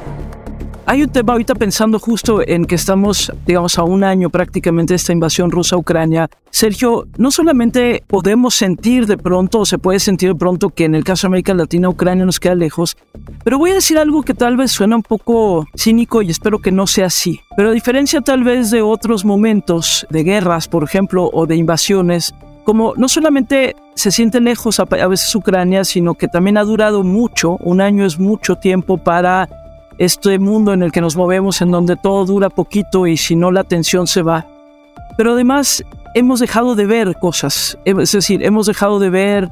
Hay 0.88 1.02
un 1.02 1.08
tema 1.08 1.32
ahorita 1.32 1.56
pensando 1.56 1.98
justo 1.98 2.46
en 2.46 2.64
que 2.64 2.76
estamos, 2.76 3.32
digamos, 3.44 3.76
a 3.76 3.82
un 3.82 4.04
año 4.04 4.30
prácticamente 4.30 4.92
de 4.92 4.96
esta 4.96 5.12
invasión 5.12 5.50
rusa 5.50 5.75
a 5.75 5.80
Ucrania. 5.80 6.30
Sergio, 6.50 7.08
no 7.18 7.32
solamente 7.32 8.04
podemos 8.06 8.54
sentir 8.54 9.06
de 9.06 9.18
pronto, 9.18 9.60
o 9.60 9.66
se 9.66 9.78
puede 9.78 9.98
sentir 9.98 10.28
de 10.28 10.36
pronto 10.36 10.70
que 10.70 10.84
en 10.84 10.94
el 10.94 11.02
caso 11.02 11.26
de 11.26 11.30
América 11.30 11.54
Latina, 11.54 11.88
Ucrania 11.88 12.25
nos 12.25 12.38
queda 12.38 12.54
lejos, 12.54 12.96
pero 13.42 13.58
voy 13.58 13.72
a 13.72 13.75
decir 13.75 13.98
algo 13.98 14.22
que 14.22 14.32
tal 14.32 14.56
vez 14.56 14.70
suena 14.70 14.94
un 14.94 15.02
poco 15.02 15.66
cínico 15.76 16.22
y 16.22 16.30
espero 16.30 16.60
que 16.60 16.70
no 16.70 16.86
sea 16.86 17.06
así. 17.06 17.40
Pero 17.56 17.70
a 17.70 17.72
diferencia 17.72 18.20
tal 18.20 18.44
vez 18.44 18.70
de 18.70 18.82
otros 18.82 19.25
momentos 19.25 20.06
de 20.08 20.22
guerras, 20.22 20.68
por 20.68 20.84
ejemplo, 20.84 21.28
o 21.32 21.46
de 21.46 21.56
invasiones, 21.56 22.32
como 22.66 22.94
no 22.96 23.08
solamente 23.08 23.76
se 23.94 24.11
siente 24.11 24.40
lejos 24.40 24.80
a, 24.80 24.85
veces 24.85 25.32
Ucrania, 25.37 25.85
sino 25.85 26.14
que 26.14 26.26
también 26.26 26.58
ha 26.58 26.64
durado 26.64 27.04
mucho, 27.04 27.58
un 27.61 27.80
año 27.80 28.04
es 28.04 28.18
mucho 28.18 28.56
tiempo 28.56 28.99
para 28.99 29.49
este 29.99 30.40
mundo 30.40 30.73
en 30.73 30.82
el 30.82 30.90
que 30.90 31.00
nos 31.00 31.14
movemos, 31.14 31.62
en 31.62 31.70
donde 31.70 31.94
todo 31.94 32.26
dura 32.26 32.50
poquito 32.50 33.06
y 33.06 33.16
si 33.16 33.37
no 33.37 33.52
la 33.52 33.61
atención 33.61 34.08
se 34.08 34.23
va. 34.23 34.46
Pero 35.16 35.35
además 35.35 35.85
hemos 36.14 36.40
dejado 36.40 36.75
de 36.75 36.87
ver 36.87 37.14
cosas, 37.20 37.78
es 37.85 38.11
decir, 38.11 38.44
hemos 38.44 38.66
dejado 38.66 38.99
de 38.99 39.11
ver 39.11 39.49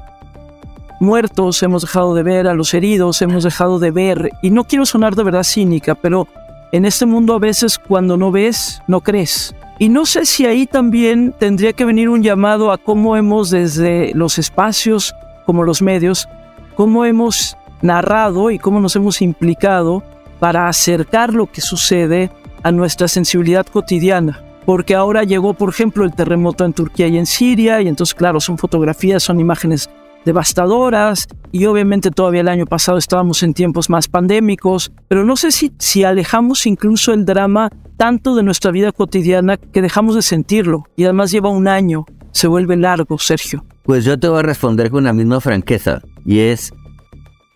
muertos, 0.99 1.63
hemos 1.63 1.83
dejado 1.83 2.17
de 2.17 2.25
ver 2.25 2.49
a 2.49 2.55
los 2.55 2.75
heridos, 2.75 3.23
hemos 3.23 3.45
dejado 3.45 3.79
de 3.79 3.93
ver, 3.93 4.33
y 4.43 4.51
no 4.51 4.65
quiero 4.65 4.87
sonar 4.87 5.15
de 5.15 5.23
verdad 5.23 5.45
cínica, 5.45 5.95
pero 5.95 6.27
en 6.73 6.85
este 6.85 7.07
mundo 7.07 7.35
a 7.35 7.39
veces 7.39 7.79
cuando 7.79 8.17
no 8.17 8.33
ves, 8.33 8.83
no 8.89 9.03
crees. 9.03 9.55
Y 9.79 9.89
no 9.89 10.07
sé 10.07 10.25
si 10.25 10.47
ahí 10.47 10.67
también 10.67 11.35
tendría 11.39 11.73
que 11.73 11.85
venir 11.85 12.09
un 12.09 12.23
llamado 12.23 12.71
a 12.71 12.79
cómo 12.79 13.17
hemos 13.17 13.51
desde 13.51 14.13
los 14.15 14.39
espacios 14.39 15.15
como 15.47 15.65
los 15.65 15.83
medios, 15.83 16.29
cómo 16.77 17.05
hemos 17.05 17.57
narrado 17.83 18.51
y 18.51 18.59
cómo 18.59 18.81
nos 18.81 18.97
hemos 18.97 19.21
implicado 19.21 20.03
para 20.39 20.69
acercar 20.69 21.35
lo 21.35 21.47
que 21.47 21.61
sucede 21.61 22.31
a 22.63 22.73
nuestra 22.73 23.09
sensibilidad 23.09 23.67
cotidiana. 23.67 24.41
Porque 24.65 24.95
ahora 24.95 25.25
llegó, 25.25 25.55
por 25.55 25.69
ejemplo, 25.69 26.05
el 26.05 26.15
terremoto 26.15 26.65
en 26.65 26.73
Turquía 26.73 27.09
y 27.09 27.19
en 27.19 27.27
Siria, 27.27 27.83
y 27.83 27.89
entonces, 27.89 28.15
claro, 28.15 28.41
son 28.41 28.57
fotografías, 28.57 29.23
son 29.23 29.39
imágenes 29.39 29.91
devastadoras, 30.25 31.29
y 31.53 31.67
obviamente 31.67 32.11
todavía 32.11 32.41
el 32.41 32.49
año 32.49 32.67
pasado 32.67 32.99
estábamos 32.99 33.43
en 33.43 33.55
tiempos 33.55 33.91
más 33.91 34.09
pandémicos, 34.09 34.93
pero 35.09 35.25
no 35.25 35.37
sé 35.37 35.53
si, 35.53 35.73
si 35.79 36.05
alejamos 36.05 36.67
incluso 36.67 37.13
el 37.13 37.25
drama 37.25 37.71
tanto 37.97 38.35
de 38.35 38.43
nuestra 38.43 38.71
vida 38.71 38.93
cotidiana 38.93 39.57
que 39.57 39.83
dejamos 39.83 40.15
de 40.15 40.23
sentirlo, 40.23 40.85
y 40.97 41.05
además 41.05 41.31
lleva 41.31 41.49
un 41.49 41.69
año, 41.69 42.07
se 42.33 42.49
vuelve 42.49 42.77
largo, 42.77 43.19
Sergio. 43.19 43.65
Pues 43.85 44.05
yo 44.05 44.19
te 44.19 44.29
voy 44.29 44.41
a 44.41 44.43
responder 44.43 44.91
con 44.91 45.05
la 45.05 45.13
misma 45.13 45.41
franqueza, 45.41 46.03
y 46.25 46.41
es, 46.41 46.73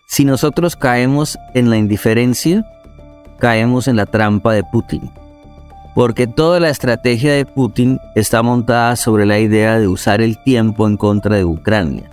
si 0.07 0.25
nosotros 0.25 0.75
caemos 0.75 1.37
en 1.53 1.69
la 1.69 1.77
indiferencia, 1.77 2.65
caemos 3.39 3.87
en 3.87 3.95
la 3.95 4.05
trampa 4.05 4.53
de 4.53 4.63
Putin. 4.63 5.11
Porque 5.95 6.27
toda 6.27 6.59
la 6.59 6.69
estrategia 6.69 7.33
de 7.33 7.45
Putin 7.45 7.99
está 8.15 8.41
montada 8.41 8.95
sobre 8.95 9.25
la 9.25 9.39
idea 9.39 9.79
de 9.79 9.87
usar 9.87 10.21
el 10.21 10.41
tiempo 10.43 10.87
en 10.87 10.97
contra 10.97 11.35
de 11.35 11.45
Ucrania, 11.45 12.09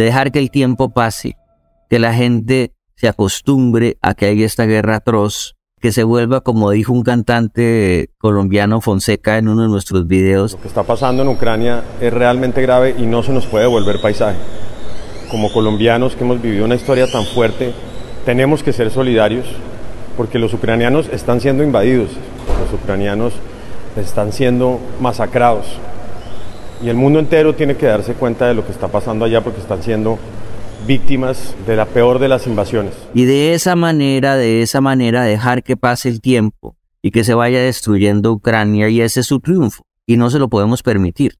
de 0.00 0.06
dejar 0.06 0.32
que 0.32 0.38
el 0.38 0.50
tiempo 0.50 0.94
pase, 0.94 1.36
que 1.90 1.98
la 1.98 2.14
gente 2.14 2.72
se 2.96 3.06
acostumbre 3.06 3.98
a 4.00 4.14
que 4.14 4.26
haya 4.26 4.46
esta 4.46 4.64
guerra 4.64 4.96
atroz, 4.96 5.56
que 5.78 5.92
se 5.92 6.04
vuelva, 6.04 6.40
como 6.40 6.70
dijo 6.70 6.94
un 6.94 7.02
cantante 7.02 8.08
colombiano 8.16 8.80
Fonseca 8.80 9.36
en 9.36 9.48
uno 9.48 9.62
de 9.62 9.68
nuestros 9.68 10.06
videos. 10.06 10.52
Lo 10.54 10.60
que 10.62 10.68
está 10.68 10.84
pasando 10.84 11.22
en 11.22 11.28
Ucrania 11.28 11.82
es 12.00 12.12
realmente 12.14 12.62
grave 12.62 12.94
y 12.98 13.02
no 13.02 13.22
se 13.22 13.32
nos 13.32 13.44
puede 13.44 13.66
volver 13.66 14.00
paisaje. 14.00 14.38
Como 15.30 15.52
colombianos 15.52 16.16
que 16.16 16.24
hemos 16.24 16.40
vivido 16.40 16.64
una 16.64 16.76
historia 16.76 17.06
tan 17.06 17.26
fuerte, 17.26 17.74
tenemos 18.24 18.62
que 18.62 18.72
ser 18.72 18.90
solidarios 18.90 19.44
porque 20.16 20.38
los 20.38 20.54
ucranianos 20.54 21.10
están 21.12 21.42
siendo 21.42 21.62
invadidos, 21.62 22.08
los 22.58 22.80
ucranianos 22.80 23.34
están 23.96 24.32
siendo 24.32 24.80
masacrados. 24.98 25.66
Y 26.82 26.88
el 26.88 26.96
mundo 26.96 27.18
entero 27.18 27.54
tiene 27.54 27.76
que 27.76 27.86
darse 27.86 28.14
cuenta 28.14 28.46
de 28.46 28.54
lo 28.54 28.64
que 28.64 28.72
está 28.72 28.88
pasando 28.88 29.24
allá 29.26 29.42
porque 29.42 29.60
están 29.60 29.82
siendo 29.82 30.18
víctimas 30.86 31.54
de 31.66 31.76
la 31.76 31.86
peor 31.86 32.18
de 32.18 32.28
las 32.28 32.46
invasiones. 32.46 32.94
Y 33.14 33.24
de 33.24 33.52
esa 33.52 33.76
manera, 33.76 34.36
de 34.36 34.62
esa 34.62 34.80
manera, 34.80 35.22
dejar 35.22 35.62
que 35.62 35.76
pase 35.76 36.08
el 36.08 36.20
tiempo 36.20 36.76
y 37.02 37.10
que 37.10 37.24
se 37.24 37.34
vaya 37.34 37.60
destruyendo 37.60 38.32
Ucrania 38.32 38.88
y 38.88 39.02
ese 39.02 39.20
es 39.20 39.26
su 39.26 39.40
triunfo. 39.40 39.84
Y 40.06 40.16
no 40.16 40.30
se 40.30 40.38
lo 40.38 40.48
podemos 40.48 40.82
permitir. 40.82 41.34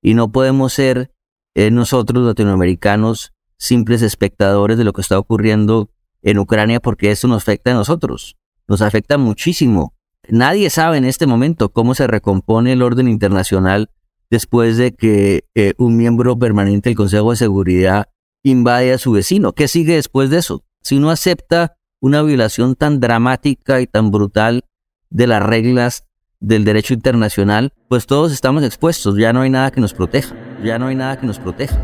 Y 0.00 0.14
no 0.14 0.30
podemos 0.30 0.72
ser 0.72 1.12
eh, 1.54 1.70
nosotros 1.70 2.24
latinoamericanos 2.24 3.32
simples 3.58 4.02
espectadores 4.02 4.78
de 4.78 4.84
lo 4.84 4.92
que 4.92 5.02
está 5.02 5.18
ocurriendo 5.18 5.90
en 6.22 6.38
Ucrania 6.38 6.80
porque 6.80 7.10
eso 7.10 7.28
nos 7.28 7.42
afecta 7.42 7.72
a 7.72 7.74
nosotros, 7.74 8.36
nos 8.66 8.80
afecta 8.80 9.18
muchísimo. 9.18 9.94
Nadie 10.28 10.70
sabe 10.70 10.98
en 10.98 11.04
este 11.04 11.26
momento 11.26 11.68
cómo 11.70 11.94
se 11.94 12.06
recompone 12.06 12.72
el 12.72 12.82
orden 12.82 13.08
internacional 13.08 13.90
después 14.32 14.78
de 14.78 14.92
que 14.92 15.44
eh, 15.54 15.74
un 15.76 15.98
miembro 15.98 16.38
permanente 16.38 16.88
del 16.88 16.96
Consejo 16.96 17.32
de 17.32 17.36
Seguridad 17.36 18.06
invade 18.42 18.94
a 18.94 18.96
su 18.96 19.12
vecino. 19.12 19.52
¿Qué 19.52 19.68
sigue 19.68 19.96
después 19.96 20.30
de 20.30 20.38
eso? 20.38 20.64
Si 20.80 20.96
uno 20.96 21.10
acepta 21.10 21.76
una 22.00 22.22
violación 22.22 22.74
tan 22.74 22.98
dramática 22.98 23.82
y 23.82 23.86
tan 23.86 24.10
brutal 24.10 24.64
de 25.10 25.26
las 25.26 25.42
reglas 25.42 26.06
del 26.40 26.64
derecho 26.64 26.94
internacional, 26.94 27.74
pues 27.88 28.06
todos 28.06 28.32
estamos 28.32 28.64
expuestos, 28.64 29.18
ya 29.18 29.34
no 29.34 29.42
hay 29.42 29.50
nada 29.50 29.70
que 29.70 29.82
nos 29.82 29.92
proteja, 29.92 30.34
ya 30.64 30.78
no 30.78 30.86
hay 30.86 30.96
nada 30.96 31.20
que 31.20 31.26
nos 31.26 31.38
proteja. 31.38 31.78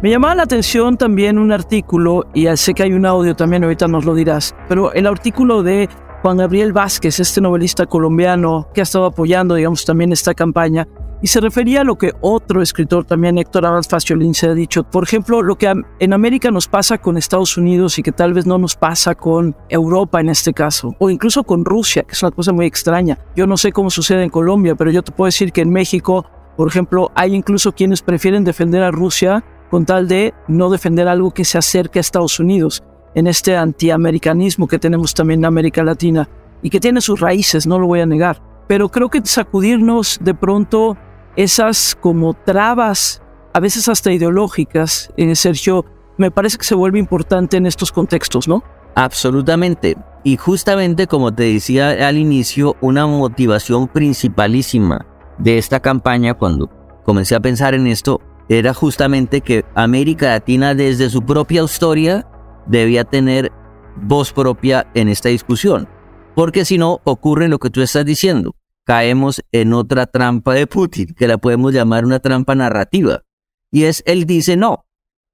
Me 0.00 0.08
llamaba 0.08 0.36
la 0.36 0.44
atención 0.44 0.96
también 0.96 1.38
un 1.38 1.52
artículo, 1.52 2.30
y 2.32 2.46
sé 2.56 2.72
que 2.72 2.84
hay 2.84 2.94
un 2.94 3.04
audio 3.04 3.36
también, 3.36 3.64
ahorita 3.64 3.86
nos 3.86 4.06
lo 4.06 4.14
dirás, 4.14 4.56
pero 4.66 4.94
el 4.94 5.06
artículo 5.06 5.62
de 5.62 5.90
Juan 6.22 6.38
Gabriel 6.38 6.72
Vázquez, 6.72 7.20
este 7.20 7.42
novelista 7.42 7.84
colombiano 7.84 8.68
que 8.72 8.80
ha 8.80 8.84
estado 8.84 9.04
apoyando, 9.04 9.56
digamos, 9.56 9.84
también 9.84 10.10
esta 10.10 10.32
campaña, 10.32 10.88
y 11.22 11.26
se 11.26 11.40
refería 11.40 11.82
a 11.82 11.84
lo 11.84 11.96
que 11.96 12.12
otro 12.20 12.62
escritor 12.62 13.04
también, 13.04 13.38
Héctor 13.38 13.66
Abad 13.66 13.82
Faciolín, 13.82 14.34
se 14.34 14.48
ha 14.48 14.54
dicho. 14.54 14.84
Por 14.84 15.04
ejemplo, 15.04 15.42
lo 15.42 15.56
que 15.56 15.72
en 15.98 16.12
América 16.12 16.50
nos 16.50 16.66
pasa 16.66 16.98
con 16.98 17.16
Estados 17.16 17.56
Unidos 17.56 17.98
y 17.98 18.02
que 18.02 18.12
tal 18.12 18.32
vez 18.32 18.46
no 18.46 18.58
nos 18.58 18.76
pasa 18.76 19.14
con 19.14 19.54
Europa 19.68 20.20
en 20.20 20.30
este 20.30 20.52
caso, 20.52 20.94
o 20.98 21.10
incluso 21.10 21.44
con 21.44 21.64
Rusia, 21.64 22.02
que 22.04 22.12
es 22.12 22.22
una 22.22 22.32
cosa 22.32 22.52
muy 22.52 22.66
extraña. 22.66 23.18
Yo 23.36 23.46
no 23.46 23.56
sé 23.56 23.72
cómo 23.72 23.90
sucede 23.90 24.24
en 24.24 24.30
Colombia, 24.30 24.74
pero 24.74 24.90
yo 24.90 25.02
te 25.02 25.12
puedo 25.12 25.26
decir 25.26 25.52
que 25.52 25.60
en 25.60 25.70
México, 25.70 26.24
por 26.56 26.68
ejemplo, 26.68 27.10
hay 27.14 27.34
incluso 27.34 27.72
quienes 27.72 28.02
prefieren 28.02 28.44
defender 28.44 28.82
a 28.82 28.90
Rusia 28.90 29.44
con 29.70 29.86
tal 29.86 30.08
de 30.08 30.34
no 30.48 30.70
defender 30.70 31.06
algo 31.06 31.30
que 31.30 31.44
se 31.44 31.58
acerque 31.58 31.98
a 31.98 32.00
Estados 32.00 32.40
Unidos, 32.40 32.82
en 33.14 33.26
este 33.26 33.56
antiamericanismo 33.56 34.68
que 34.68 34.78
tenemos 34.78 35.14
también 35.14 35.40
en 35.40 35.46
América 35.46 35.82
Latina 35.82 36.28
y 36.62 36.70
que 36.70 36.80
tiene 36.80 37.00
sus 37.00 37.20
raíces, 37.20 37.66
no 37.66 37.78
lo 37.78 37.86
voy 37.86 38.00
a 38.00 38.06
negar. 38.06 38.42
Pero 38.68 38.88
creo 38.88 39.08
que 39.08 39.20
sacudirnos 39.24 40.18
de 40.22 40.34
pronto 40.34 40.96
esas 41.36 41.96
como 42.00 42.34
trabas, 42.34 43.22
a 43.52 43.60
veces 43.60 43.88
hasta 43.88 44.12
ideológicas, 44.12 45.10
Sergio, 45.34 45.84
me 46.16 46.30
parece 46.30 46.58
que 46.58 46.64
se 46.64 46.74
vuelve 46.74 46.98
importante 46.98 47.56
en 47.56 47.66
estos 47.66 47.92
contextos, 47.92 48.46
¿no? 48.46 48.62
Absolutamente. 48.94 49.96
Y 50.22 50.36
justamente 50.36 51.06
como 51.06 51.32
te 51.32 51.44
decía 51.44 52.06
al 52.06 52.18
inicio, 52.18 52.76
una 52.80 53.06
motivación 53.06 53.88
principalísima 53.88 55.06
de 55.38 55.58
esta 55.58 55.80
campaña 55.80 56.34
cuando 56.34 56.68
comencé 57.04 57.34
a 57.34 57.40
pensar 57.40 57.74
en 57.74 57.86
esto 57.86 58.20
era 58.48 58.74
justamente 58.74 59.40
que 59.40 59.64
América 59.74 60.26
Latina 60.26 60.74
desde 60.74 61.08
su 61.08 61.22
propia 61.22 61.62
historia 61.62 62.26
debía 62.66 63.04
tener 63.04 63.50
voz 63.96 64.32
propia 64.32 64.86
en 64.94 65.08
esta 65.08 65.28
discusión. 65.28 65.88
Porque 66.34 66.64
si 66.64 66.76
no, 66.76 67.00
ocurre 67.04 67.48
lo 67.48 67.58
que 67.58 67.70
tú 67.70 67.80
estás 67.80 68.04
diciendo. 68.04 68.54
Caemos 68.90 69.40
en 69.52 69.72
otra 69.72 70.06
trampa 70.06 70.52
de 70.52 70.66
Putin, 70.66 71.14
que 71.14 71.28
la 71.28 71.38
podemos 71.38 71.72
llamar 71.72 72.04
una 72.04 72.18
trampa 72.18 72.56
narrativa. 72.56 73.22
Y 73.70 73.84
es, 73.84 74.02
él 74.04 74.26
dice, 74.26 74.56
no, 74.56 74.84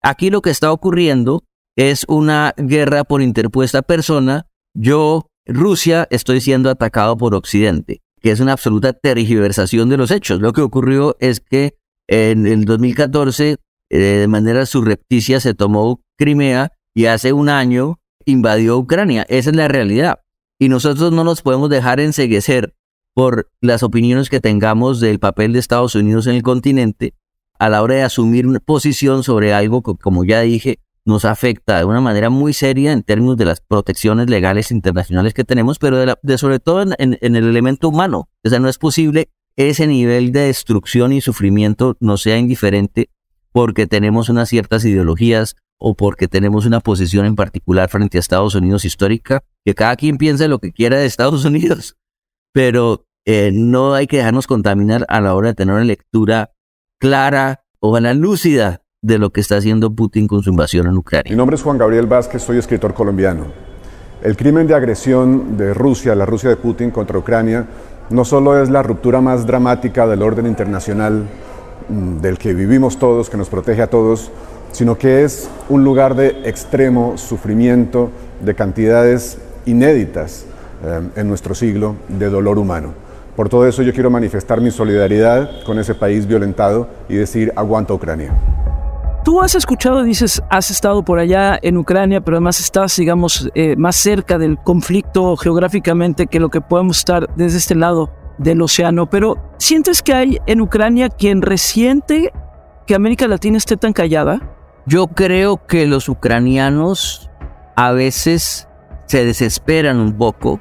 aquí 0.03 0.29
lo 0.29 0.43
que 0.43 0.51
está 0.51 0.71
ocurriendo 0.71 1.43
es 1.75 2.05
una 2.07 2.53
guerra 2.59 3.05
por 3.05 3.23
interpuesta 3.23 3.81
persona 3.81 4.47
yo, 4.75 5.31
Rusia, 5.47 6.07
estoy 6.11 6.43
siendo 6.43 6.69
atacado 6.69 7.17
por 7.17 7.35
Occidente, 7.35 8.03
que 8.21 8.31
es 8.31 8.41
una 8.41 8.53
absoluta 8.53 8.93
tergiversación 8.93 9.89
de 9.89 9.97
los 9.97 10.11
hechos. 10.11 10.39
Lo 10.43 10.53
que 10.53 10.61
ocurrió 10.61 11.17
es 11.19 11.41
que 11.41 11.79
en 12.09 12.47
el 12.47 12.67
2014, 12.67 13.57
eh, 13.89 13.99
de 13.99 14.29
manera 14.29 14.67
surrepticia, 14.67 15.41
se 15.41 15.55
tomó 15.55 16.03
Crimea 16.19 16.73
y 16.95 17.07
hace 17.07 17.33
un 17.33 17.49
año 17.49 18.01
invadió 18.27 18.77
Ucrania. 18.77 19.25
Esa 19.31 19.49
es 19.49 19.57
la 19.57 19.69
realidad. 19.69 20.21
Y 20.59 20.69
nosotros 20.69 21.11
no 21.11 21.25
nos 21.25 21.41
podemos 21.41 21.71
dejar 21.71 22.01
enseguecer 22.01 22.76
por 23.17 23.51
las 23.63 23.83
opiniones 23.83 24.29
que 24.29 24.41
tengamos 24.41 25.01
del 25.01 25.19
papel 25.19 25.55
de 25.55 25.59
Estados 25.59 25.95
Unidos 25.95 26.27
en 26.27 26.35
el 26.35 26.43
continente 26.43 27.15
a 27.59 27.71
la 27.71 27.83
hora 27.83 27.95
de 27.95 28.03
asumir 28.03 28.47
una 28.47 28.61
posición 28.61 29.23
sobre 29.23 29.55
algo 29.55 29.83
que, 29.83 29.95
como 29.95 30.23
ya 30.27 30.43
dije, 30.43 30.81
nos 31.07 31.25
afecta 31.25 31.79
de 31.79 31.87
una 31.87 32.03
manera 32.03 32.29
muy 32.29 32.53
seria 32.53 32.93
en 32.93 33.03
términos 33.03 33.39
de 33.39 33.47
las 33.47 33.63
protecciones 33.63 34.29
legales 34.29 34.71
internacionales 34.71 35.33
que 35.33 35.45
tenemos, 35.45 35.79
pero 35.79 35.97
de, 35.97 36.37
sobre 36.37 36.61
todo 36.61 36.83
en, 36.83 37.17
el 37.19 37.37
elemento 37.37 37.89
humano. 37.89 38.29
O 38.45 38.51
sea, 38.51 38.59
no 38.59 38.69
es 38.69 38.77
posible 38.77 39.31
ese 39.57 39.87
nivel 39.87 40.31
de 40.31 40.41
destrucción 40.41 41.15
y 41.15 41.23
sufrimiento 41.23 41.97
no 42.01 42.19
sea 42.19 42.37
indiferente 42.37 43.09
porque 43.51 43.87
tenemos 43.87 44.29
unas 44.29 44.51
ciertas 44.51 44.85
ideologías 44.85 45.57
o 45.79 45.95
porque 45.95 46.29
tenemos 46.29 46.67
una 46.67 46.81
posición 46.81 47.25
en 47.25 47.35
particular 47.35 47.89
frente 47.89 48.19
a 48.19 48.21
Estados 48.21 48.55
Unidos 48.55 48.85
histórica, 48.85 49.43
que 49.65 49.75
cada 49.75 49.97
quien 49.97 50.19
piense 50.19 50.49
lo 50.49 50.59
que 50.59 50.73
quiera 50.73 50.99
de 50.99 51.07
Estados 51.07 51.45
Unidos, 51.47 51.97
pero 52.53 53.06
eh, 53.27 53.51
no 53.53 53.95
hay 53.95 54.07
que 54.07 54.19
dejarnos 54.19 54.47
contaminar 54.47 55.05
a 55.09 55.21
la 55.21 55.35
hora 55.35 55.49
de 55.49 55.55
tener 55.55 55.75
una 55.75 55.85
lectura 55.85 56.53
clara 57.01 57.65
o 57.81 57.99
la 57.99 58.15
lúcida 58.15 58.83
de 59.03 59.19
lo 59.19 59.31
que 59.31 59.41
está 59.41 59.57
haciendo 59.57 59.95
Putin 59.95 60.29
con 60.29 60.43
su 60.43 60.51
invasión 60.51 60.87
en 60.87 60.97
Ucrania. 60.97 61.31
Mi 61.31 61.37
nombre 61.37 61.57
es 61.57 61.63
Juan 61.63 61.77
Gabriel 61.77 62.07
Vázquez, 62.07 62.43
soy 62.43 62.59
escritor 62.59 62.95
colombiano. 62.95 63.47
El 64.23 64.37
crimen 64.37 64.67
de 64.67 64.75
agresión 64.75 65.57
de 65.57 65.75
Rusia, 65.75 66.15
la 66.15 66.25
Rusia 66.25 66.49
de 66.51 66.57
Putin 66.57 66.91
contra 66.91 67.19
Ucrania, 67.19 67.67
no 68.11 68.25
solo 68.25 68.61
es 68.61 68.71
la 68.71 68.83
ruptura 68.83 69.21
más 69.21 69.45
dramática 69.45 70.07
del 70.07 70.23
orden 70.23 70.47
internacional 70.47 71.25
mm, 71.89 72.19
del 72.19 72.39
que 72.39 72.55
vivimos 72.55 72.99
todos, 72.99 73.29
que 73.29 73.37
nos 73.37 73.49
protege 73.49 73.83
a 73.83 73.91
todos, 73.91 74.31
sino 74.71 74.97
que 74.97 75.25
es 75.25 75.51
un 75.69 75.83
lugar 75.85 76.15
de 76.15 76.29
extremo 76.45 77.19
sufrimiento, 77.19 78.11
de 78.41 78.55
cantidades 78.55 79.39
inéditas 79.65 80.47
eh, 80.85 81.01
en 81.17 81.29
nuestro 81.29 81.55
siglo 81.55 81.97
de 82.09 82.31
dolor 82.31 82.59
humano. 82.59 83.06
Por 83.37 83.51
todo 83.51 83.67
eso 83.67 83.83
yo 83.83 83.93
quiero 83.93 84.11
manifestar 84.11 84.63
mi 84.63 84.71
solidaridad 84.71 85.63
con 85.65 85.79
ese 85.79 85.95
país 85.95 86.27
violentado 86.27 86.89
y 87.09 87.17
decir 87.17 87.53
aguanta 87.55 87.93
Ucrania. 87.93 88.35
Tú 89.25 89.43
has 89.43 89.55
escuchado, 89.55 90.03
dices, 90.05 90.43
has 90.49 90.71
estado 90.71 91.05
por 91.05 91.19
allá 91.19 91.59
en 91.61 91.77
Ucrania, 91.77 92.21
pero 92.21 92.37
además 92.37 92.61
estás, 92.61 92.97
digamos, 92.97 93.51
eh, 93.55 93.75
más 93.77 93.97
cerca 93.97 94.39
del 94.39 94.57
conflicto 94.57 95.37
geográficamente 95.37 96.29
que 96.29 96.41
lo 96.41 96.49
que 96.49 96.61
podemos 96.61 96.99
estar 96.99 97.29
desde 97.35 97.59
este 97.59 97.75
lado 97.75 98.11
del 98.39 98.63
océano. 98.63 99.11
Pero 99.11 99.37
¿sientes 99.59 100.01
que 100.01 100.15
hay 100.15 100.39
en 100.47 100.61
Ucrania 100.61 101.09
quien 101.09 101.43
resiente 101.43 102.33
que 102.87 102.95
América 102.95 103.27
Latina 103.27 103.59
esté 103.59 103.77
tan 103.77 103.93
callada? 103.93 104.41
Yo 104.87 105.09
creo 105.09 105.67
que 105.67 105.87
los 105.87 106.09
ucranianos 106.09 107.29
a 107.75 107.91
veces 107.93 108.69
se 109.07 109.25
desesperan 109.25 109.99
un 109.99 110.17
poco, 110.17 110.61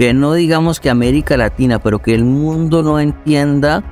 que 0.00 0.14
no 0.14 0.32
digamos 0.32 0.80
que 0.80 0.88
América 0.88 1.36
Latina, 1.36 1.78
pero 1.78 1.98
que 1.98 2.14
el 2.14 2.24
mundo 2.24 2.82
no 2.82 2.98
entienda 2.98 3.84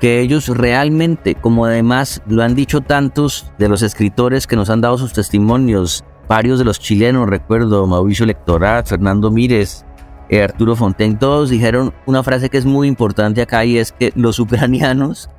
que 0.00 0.18
ellos 0.18 0.48
realmente, 0.48 1.36
como 1.36 1.66
además 1.66 2.20
lo 2.26 2.42
han 2.42 2.56
dicho 2.56 2.80
tantos 2.80 3.52
de 3.56 3.68
los 3.68 3.82
escritores 3.82 4.48
que 4.48 4.56
nos 4.56 4.70
han 4.70 4.80
dado 4.80 4.98
sus 4.98 5.12
testimonios, 5.12 6.04
varios 6.26 6.58
de 6.58 6.64
los 6.64 6.80
chilenos, 6.80 7.28
recuerdo, 7.28 7.86
Mauricio 7.86 8.26
Lectorat, 8.26 8.88
Fernando 8.88 9.30
Mírez, 9.30 9.84
eh, 10.30 10.42
Arturo 10.42 10.74
Fontaine, 10.74 11.14
todos 11.14 11.48
dijeron 11.48 11.94
una 12.06 12.24
frase 12.24 12.50
que 12.50 12.58
es 12.58 12.66
muy 12.66 12.88
importante 12.88 13.40
acá 13.40 13.64
y 13.64 13.78
es 13.78 13.92
que 13.92 14.12
los 14.16 14.40
ucranianos 14.40 15.30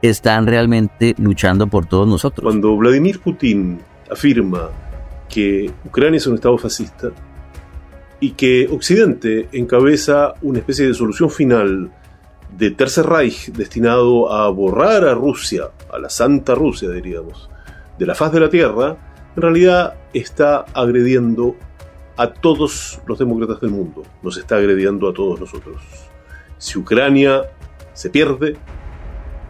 están 0.00 0.46
realmente 0.46 1.14
luchando 1.18 1.66
por 1.66 1.84
todos 1.84 2.08
nosotros. 2.08 2.42
Cuando 2.42 2.74
Vladimir 2.78 3.20
Putin 3.20 3.80
afirma 4.10 4.70
que 5.28 5.70
Ucrania 5.84 6.16
es 6.16 6.26
un 6.26 6.36
estado 6.36 6.56
fascista 6.56 7.10
y 8.22 8.30
que 8.30 8.68
Occidente 8.70 9.48
encabeza 9.50 10.34
una 10.42 10.60
especie 10.60 10.86
de 10.86 10.94
solución 10.94 11.28
final 11.28 11.90
de 12.56 12.70
Tercer 12.70 13.04
Reich 13.04 13.50
destinado 13.50 14.32
a 14.32 14.48
borrar 14.48 15.04
a 15.04 15.12
Rusia, 15.12 15.72
a 15.92 15.98
la 15.98 16.08
Santa 16.08 16.54
Rusia 16.54 16.88
diríamos, 16.88 17.50
de 17.98 18.06
la 18.06 18.14
faz 18.14 18.32
de 18.32 18.38
la 18.38 18.48
Tierra, 18.48 18.96
en 19.34 19.42
realidad 19.42 19.94
está 20.14 20.58
agrediendo 20.72 21.56
a 22.16 22.32
todos 22.32 23.00
los 23.08 23.18
demócratas 23.18 23.60
del 23.60 23.70
mundo, 23.70 24.04
nos 24.22 24.36
está 24.36 24.54
agrediendo 24.54 25.08
a 25.08 25.12
todos 25.12 25.40
nosotros. 25.40 25.82
Si 26.58 26.78
Ucrania 26.78 27.50
se 27.92 28.08
pierde, 28.08 28.56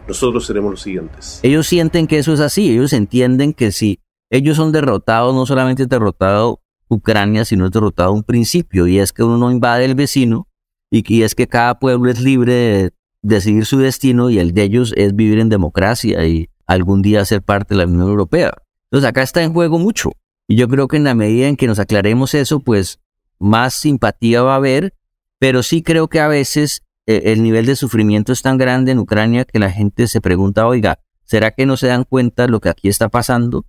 nosotros 0.07 0.47
seremos 0.47 0.71
los 0.71 0.81
siguientes. 0.81 1.41
Ellos 1.43 1.67
sienten 1.67 2.07
que 2.07 2.17
eso 2.17 2.33
es 2.33 2.39
así, 2.39 2.71
ellos 2.71 2.93
entienden 2.93 3.53
que 3.53 3.71
si 3.71 3.99
ellos 4.31 4.57
son 4.57 4.71
derrotados, 4.71 5.35
no 5.35 5.45
solamente 5.45 5.85
derrotado 5.85 6.62
Ucrania, 6.87 7.45
sino 7.45 7.65
es 7.65 7.71
derrotado 7.71 8.11
un 8.13 8.23
principio, 8.23 8.87
y 8.87 8.99
es 8.99 9.13
que 9.13 9.23
uno 9.23 9.37
no 9.37 9.51
invade 9.51 9.85
el 9.85 9.95
vecino, 9.95 10.47
y, 10.93 11.23
es 11.23 11.33
que 11.33 11.47
cada 11.47 11.79
pueblo 11.79 12.11
es 12.11 12.21
libre 12.21 12.53
de 12.53 12.91
decidir 13.23 13.65
su 13.65 13.79
destino 13.79 14.29
y 14.29 14.37
el 14.37 14.53
de 14.53 14.61
ellos 14.61 14.93
es 14.95 15.15
vivir 15.15 15.39
en 15.39 15.49
democracia 15.49 16.23
y 16.27 16.49
algún 16.67 17.01
día 17.01 17.25
ser 17.25 17.41
parte 17.41 17.73
de 17.73 17.79
la 17.79 17.87
Unión 17.87 18.09
Europea. 18.09 18.53
Entonces 18.91 19.09
acá 19.09 19.23
está 19.23 19.41
en 19.41 19.53
juego 19.53 19.79
mucho. 19.79 20.11
Y 20.47 20.55
yo 20.55 20.67
creo 20.67 20.87
que 20.87 20.97
en 20.97 21.05
la 21.05 21.15
medida 21.15 21.47
en 21.47 21.55
que 21.55 21.65
nos 21.65 21.79
aclaremos 21.79 22.35
eso, 22.35 22.59
pues 22.59 22.99
más 23.39 23.73
simpatía 23.73 24.43
va 24.43 24.53
a 24.53 24.57
haber, 24.57 24.93
pero 25.39 25.63
sí 25.63 25.81
creo 25.81 26.09
que 26.09 26.19
a 26.19 26.27
veces 26.27 26.83
eh, 27.07 27.23
el 27.25 27.41
nivel 27.41 27.65
de 27.65 27.75
sufrimiento 27.75 28.31
es 28.31 28.43
tan 28.43 28.59
grande 28.59 28.91
en 28.91 28.99
Ucrania 28.99 29.45
que 29.45 29.57
la 29.57 29.71
gente 29.71 30.07
se 30.07 30.21
pregunta, 30.21 30.67
oiga, 30.67 30.99
¿será 31.23 31.51
que 31.51 31.65
no 31.65 31.75
se 31.75 31.87
dan 31.87 32.03
cuenta 32.03 32.47
lo 32.47 32.59
que 32.59 32.69
aquí 32.69 32.87
está 32.87 33.09
pasando 33.09 33.65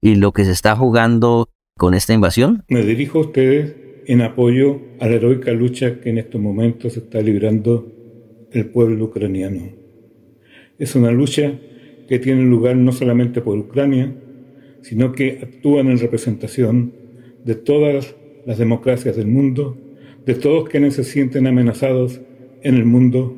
y 0.00 0.16
lo 0.16 0.32
que 0.32 0.44
se 0.44 0.50
está 0.50 0.74
jugando 0.74 1.48
con 1.76 1.94
esta 1.94 2.14
invasión? 2.14 2.64
Me 2.68 2.82
dirijo 2.82 3.18
a 3.18 3.22
ustedes 3.22 3.74
en 4.06 4.22
apoyo 4.22 4.80
a 5.00 5.08
la 5.08 5.16
heroica 5.16 5.52
lucha 5.52 6.00
que 6.00 6.10
en 6.10 6.18
estos 6.18 6.40
momentos 6.40 6.96
está 6.96 7.20
librando 7.20 7.92
el 8.52 8.66
pueblo 8.66 9.04
ucraniano. 9.04 9.72
Es 10.78 10.94
una 10.94 11.10
lucha 11.10 11.52
que 12.08 12.18
tiene 12.18 12.42
lugar 12.42 12.76
no 12.76 12.92
solamente 12.92 13.40
por 13.40 13.58
Ucrania, 13.58 14.14
sino 14.82 15.12
que 15.12 15.40
actúan 15.42 15.88
en 15.88 15.98
representación 15.98 16.92
de 17.44 17.54
todas 17.56 18.14
las 18.46 18.58
democracias 18.58 19.16
del 19.16 19.26
mundo, 19.26 19.76
de 20.24 20.34
todos 20.34 20.68
quienes 20.68 20.94
se 20.94 21.04
sienten 21.04 21.46
amenazados 21.46 22.20
en 22.62 22.76
el 22.76 22.84
mundo, 22.84 23.36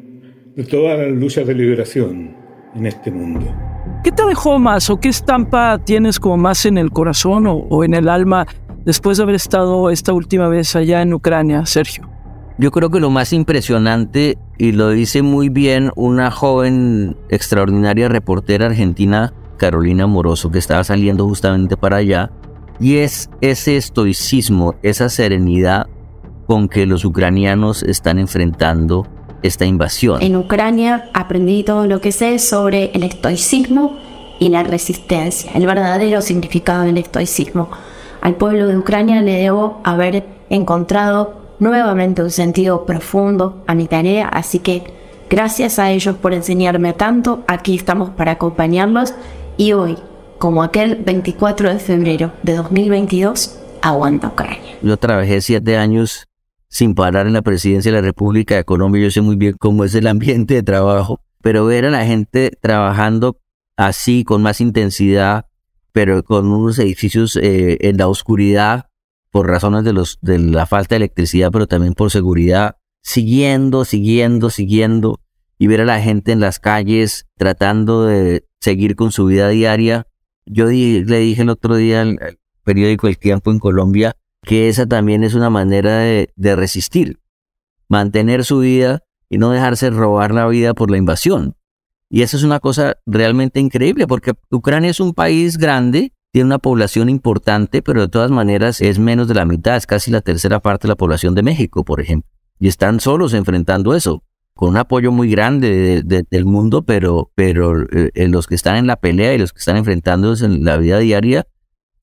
de 0.54 0.64
todas 0.64 0.98
las 0.98 1.10
luchas 1.10 1.46
de 1.46 1.54
liberación 1.54 2.36
en 2.74 2.86
este 2.86 3.10
mundo. 3.10 3.67
¿Qué 4.08 4.12
te 4.12 4.24
dejó 4.24 4.58
más 4.58 4.88
o 4.88 4.98
qué 4.98 5.10
estampa 5.10 5.76
tienes 5.84 6.18
como 6.18 6.38
más 6.38 6.64
en 6.64 6.78
el 6.78 6.90
corazón 6.90 7.44
o, 7.46 7.84
en 7.84 7.92
el 7.92 8.08
alma 8.08 8.46
después 8.86 9.18
de 9.18 9.24
haber 9.24 9.34
estado 9.34 9.90
esta 9.90 10.14
última 10.14 10.48
vez 10.48 10.74
allá 10.76 11.02
en 11.02 11.12
Ucrania, 11.12 11.66
Sergio? 11.66 12.08
Yo 12.56 12.70
creo 12.70 12.88
que 12.88 13.00
lo 13.00 13.10
más 13.10 13.34
impresionante, 13.34 14.38
y 14.56 14.72
lo 14.72 14.88
dice 14.88 15.20
muy 15.20 15.50
bien 15.50 15.90
una 15.94 16.30
joven 16.30 17.18
extraordinaria 17.28 18.08
reportera 18.08 18.64
argentina, 18.64 19.34
Carolina 19.58 20.06
Moroso, 20.06 20.50
que 20.50 20.58
estaba 20.58 20.84
saliendo 20.84 21.26
justamente 21.26 21.76
para 21.76 21.98
allá, 21.98 22.30
y 22.80 22.96
es 22.96 23.28
ese 23.42 23.76
estoicismo, 23.76 24.74
esa 24.82 25.10
serenidad 25.10 25.86
con 26.46 26.70
que 26.70 26.86
los 26.86 27.04
ucranianos 27.04 27.82
están 27.82 28.18
enfrentando 28.18 29.06
esta 29.42 29.64
invasión. 29.64 30.22
En 30.22 30.36
Ucrania 30.36 31.10
aprendí 31.14 31.62
todo 31.64 31.86
lo 31.86 32.00
que 32.00 32.12
sé 32.12 32.38
sobre 32.38 32.90
el 32.94 33.02
estoicismo 33.02 33.98
y 34.38 34.48
la 34.48 34.62
resistencia, 34.62 35.50
el 35.54 35.66
verdadero 35.66 36.22
significado 36.22 36.84
del 36.84 36.98
estoicismo. 36.98 37.68
Al 38.20 38.34
pueblo 38.34 38.66
de 38.66 38.78
Ucrania 38.78 39.20
le 39.22 39.32
debo 39.32 39.80
haber 39.84 40.24
encontrado 40.50 41.38
nuevamente 41.58 42.22
un 42.22 42.30
sentido 42.30 42.86
profundo 42.86 43.62
a 43.66 43.74
mi 43.74 43.86
tarea, 43.86 44.28
así 44.28 44.60
que 44.60 44.84
gracias 45.28 45.78
a 45.78 45.90
ellos 45.90 46.16
por 46.16 46.32
enseñarme 46.32 46.92
tanto, 46.92 47.42
aquí 47.46 47.74
estamos 47.74 48.10
para 48.10 48.32
acompañarlos 48.32 49.14
y 49.56 49.72
hoy, 49.72 49.98
como 50.38 50.62
aquel 50.62 50.96
24 50.96 51.72
de 51.72 51.78
febrero 51.78 52.32
de 52.42 52.54
2022, 52.54 53.58
aguanta 53.82 54.28
Ucrania. 54.28 54.76
Yo 54.82 54.96
trabajé 54.96 55.40
siete 55.40 55.76
años 55.76 56.26
sin 56.68 56.94
parar 56.94 57.26
en 57.26 57.32
la 57.32 57.42
presidencia 57.42 57.90
de 57.90 57.98
la 57.98 58.02
República 58.02 58.56
de 58.56 58.64
Colombia, 58.64 59.02
yo 59.02 59.10
sé 59.10 59.20
muy 59.20 59.36
bien 59.36 59.56
cómo 59.58 59.84
es 59.84 59.94
el 59.94 60.06
ambiente 60.06 60.54
de 60.54 60.62
trabajo, 60.62 61.20
pero 61.42 61.64
ver 61.64 61.86
a 61.86 61.90
la 61.90 62.04
gente 62.04 62.52
trabajando 62.60 63.40
así, 63.76 64.24
con 64.24 64.42
más 64.42 64.60
intensidad, 64.60 65.46
pero 65.92 66.22
con 66.22 66.46
unos 66.46 66.78
edificios 66.78 67.36
eh, 67.36 67.78
en 67.80 67.96
la 67.96 68.08
oscuridad 68.08 68.86
por 69.30 69.46
razones 69.46 69.84
de, 69.84 69.92
los, 69.92 70.18
de 70.20 70.38
la 70.38 70.66
falta 70.66 70.94
de 70.94 70.96
electricidad, 70.96 71.50
pero 71.52 71.66
también 71.66 71.94
por 71.94 72.10
seguridad, 72.10 72.76
siguiendo, 73.02 73.84
siguiendo, 73.84 74.50
siguiendo, 74.50 75.20
y 75.58 75.66
ver 75.66 75.82
a 75.82 75.84
la 75.84 76.00
gente 76.00 76.32
en 76.32 76.40
las 76.40 76.60
calles 76.60 77.26
tratando 77.36 78.04
de 78.04 78.44
seguir 78.60 78.94
con 78.96 79.12
su 79.12 79.26
vida 79.26 79.48
diaria. 79.48 80.06
Yo 80.46 80.66
le 80.66 81.18
dije 81.18 81.42
el 81.42 81.50
otro 81.50 81.76
día 81.76 82.02
al, 82.02 82.38
periódico 82.64 83.08
El 83.08 83.18
Tiempo 83.18 83.50
en 83.50 83.58
Colombia 83.58 84.16
que 84.42 84.68
esa 84.68 84.86
también 84.86 85.24
es 85.24 85.34
una 85.34 85.50
manera 85.50 85.98
de, 85.98 86.32
de 86.36 86.56
resistir, 86.56 87.20
mantener 87.88 88.44
su 88.44 88.60
vida 88.60 89.02
y 89.28 89.38
no 89.38 89.50
dejarse 89.50 89.90
robar 89.90 90.32
la 90.32 90.46
vida 90.46 90.74
por 90.74 90.90
la 90.90 90.96
invasión. 90.96 91.56
Y 92.10 92.22
eso 92.22 92.36
es 92.36 92.42
una 92.42 92.60
cosa 92.60 92.96
realmente 93.04 93.60
increíble 93.60 94.06
porque 94.06 94.32
Ucrania 94.50 94.90
es 94.90 95.00
un 95.00 95.12
país 95.12 95.58
grande, 95.58 96.12
tiene 96.32 96.46
una 96.46 96.58
población 96.58 97.08
importante, 97.08 97.82
pero 97.82 98.00
de 98.00 98.08
todas 98.08 98.30
maneras 98.30 98.80
es 98.80 98.98
menos 98.98 99.28
de 99.28 99.34
la 99.34 99.44
mitad, 99.44 99.76
es 99.76 99.86
casi 99.86 100.10
la 100.10 100.22
tercera 100.22 100.60
parte 100.60 100.86
de 100.86 100.92
la 100.92 100.96
población 100.96 101.34
de 101.34 101.42
México, 101.42 101.84
por 101.84 102.00
ejemplo. 102.00 102.30
Y 102.58 102.68
están 102.68 103.00
solos 103.00 103.34
enfrentando 103.34 103.94
eso, 103.94 104.24
con 104.54 104.70
un 104.70 104.76
apoyo 104.78 105.12
muy 105.12 105.30
grande 105.30 106.02
del 106.02 106.44
mundo, 106.44 106.82
pero, 106.84 107.30
pero 107.34 107.74
eh, 107.92 108.28
los 108.28 108.46
que 108.46 108.54
están 108.54 108.76
en 108.76 108.86
la 108.86 108.96
pelea 108.96 109.34
y 109.34 109.38
los 109.38 109.52
que 109.52 109.60
están 109.60 109.76
enfrentándose 109.76 110.46
en 110.46 110.64
la 110.64 110.76
vida 110.78 110.98
diaria 110.98 111.46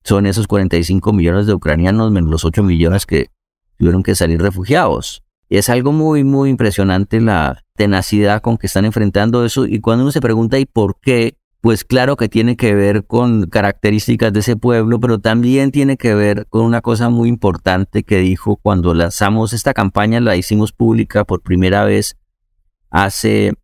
son 0.06 0.26
esos 0.26 0.46
45 0.46 1.12
millones 1.12 1.46
de 1.46 1.54
ucranianos 1.54 2.12
menos 2.12 2.30
los 2.30 2.44
8 2.44 2.62
millones 2.62 3.06
que 3.06 3.30
tuvieron 3.76 4.04
que 4.04 4.14
salir 4.14 4.40
refugiados. 4.40 5.24
Es 5.48 5.68
algo 5.68 5.92
muy, 5.92 6.22
muy 6.22 6.48
impresionante 6.50 7.20
la 7.20 7.64
tenacidad 7.74 8.40
con 8.40 8.56
que 8.56 8.68
están 8.68 8.84
enfrentando 8.84 9.44
eso. 9.44 9.66
Y 9.66 9.80
cuando 9.80 10.04
uno 10.04 10.12
se 10.12 10.20
pregunta, 10.20 10.58
¿y 10.60 10.64
por 10.64 11.00
qué? 11.00 11.36
Pues 11.60 11.84
claro 11.84 12.16
que 12.16 12.28
tiene 12.28 12.56
que 12.56 12.74
ver 12.74 13.04
con 13.04 13.46
características 13.48 14.32
de 14.32 14.40
ese 14.40 14.56
pueblo, 14.56 15.00
pero 15.00 15.18
también 15.18 15.72
tiene 15.72 15.96
que 15.96 16.14
ver 16.14 16.46
con 16.48 16.62
una 16.62 16.82
cosa 16.82 17.10
muy 17.10 17.28
importante 17.28 18.04
que 18.04 18.18
dijo 18.18 18.56
cuando 18.56 18.94
lanzamos 18.94 19.52
esta 19.52 19.74
campaña, 19.74 20.20
la 20.20 20.36
hicimos 20.36 20.72
pública 20.72 21.24
por 21.24 21.42
primera 21.42 21.84
vez 21.84 22.16
hace 22.90 23.54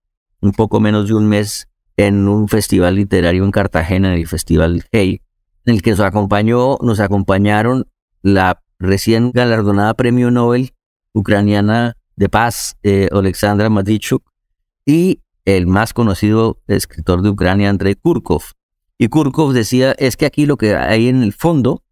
un 0.41 0.51
poco 0.51 0.81
menos 0.81 1.07
de 1.07 1.15
un 1.15 1.29
mes 1.29 1.69
en 1.97 2.27
un 2.27 2.49
festival 2.49 2.97
literario 2.97 3.45
en 3.45 3.53
Cartagena, 3.53 4.13
en 4.13 4.19
el 4.19 4.27
Festival 4.27 4.85
Hey, 4.91 5.21
en 5.65 5.75
el 5.75 5.83
que 5.83 5.91
nos 5.91 6.01
acompañó, 6.01 6.77
nos 6.81 7.01
acompañaron 7.01 7.89
la 8.23 8.63
recién 8.79 9.31
galardonada 9.33 9.95
Premio 9.95 10.31
Nobel 10.31 10.73
ucraniana 11.13 11.97
de 12.17 12.29
paz, 12.29 12.77
eh, 12.83 13.09
Alexandra 13.13 13.69
Matichuk, 13.69 14.23
y 14.85 15.23
el 15.45 15.67
más 15.67 15.93
conocido 15.93 16.61
escritor 16.67 17.23
de 17.23 17.31
Ucrania, 17.31 17.71
Andrei 17.71 17.95
Kurkov. 17.95 18.43
Y 18.99 19.09
Kurkov 19.09 19.53
decía, 19.53 19.93
es 19.93 20.17
que 20.17 20.27
aquí 20.27 20.47
lo 20.47 20.57
que 20.57 20.77
hay 20.77 21.09
en 21.09 21.23
el 21.23 21.33
fondo 21.33 21.83